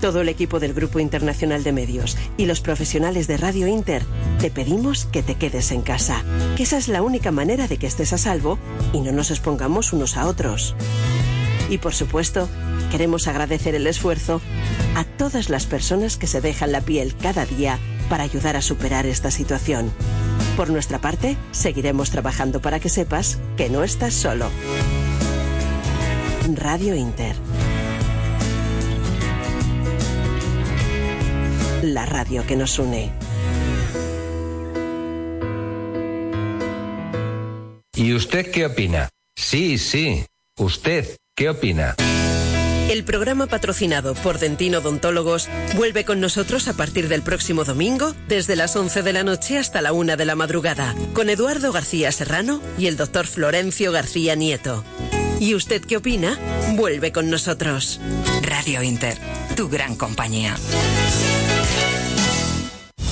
[0.00, 4.02] Todo el equipo del Grupo Internacional de Medios y los profesionales de Radio Inter
[4.40, 6.24] te pedimos que te quedes en casa,
[6.56, 8.58] que esa es la única manera de que estés a salvo
[8.92, 10.74] y no nos expongamos unos a otros.
[11.70, 12.48] Y por supuesto,
[12.90, 14.40] queremos agradecer el esfuerzo
[15.30, 17.78] todas las personas que se dejan la piel cada día
[18.10, 19.90] para ayudar a superar esta situación.
[20.54, 24.50] Por nuestra parte, seguiremos trabajando para que sepas que no estás solo.
[26.54, 27.36] Radio Inter.
[31.82, 33.10] la radio que nos une.
[37.94, 39.08] ¿Y usted qué opina?
[39.36, 40.24] Sí, sí.
[40.58, 41.94] ¿Usted qué opina?
[42.88, 48.56] El programa patrocinado por Dentino Odontólogos vuelve con nosotros a partir del próximo domingo, desde
[48.56, 52.60] las 11 de la noche hasta la 1 de la madrugada, con Eduardo García Serrano
[52.78, 54.84] y el doctor Florencio García Nieto.
[55.40, 56.38] ¿Y usted qué opina?
[56.76, 58.00] Vuelve con nosotros.
[58.42, 59.18] Radio Inter,
[59.56, 60.54] tu gran compañía.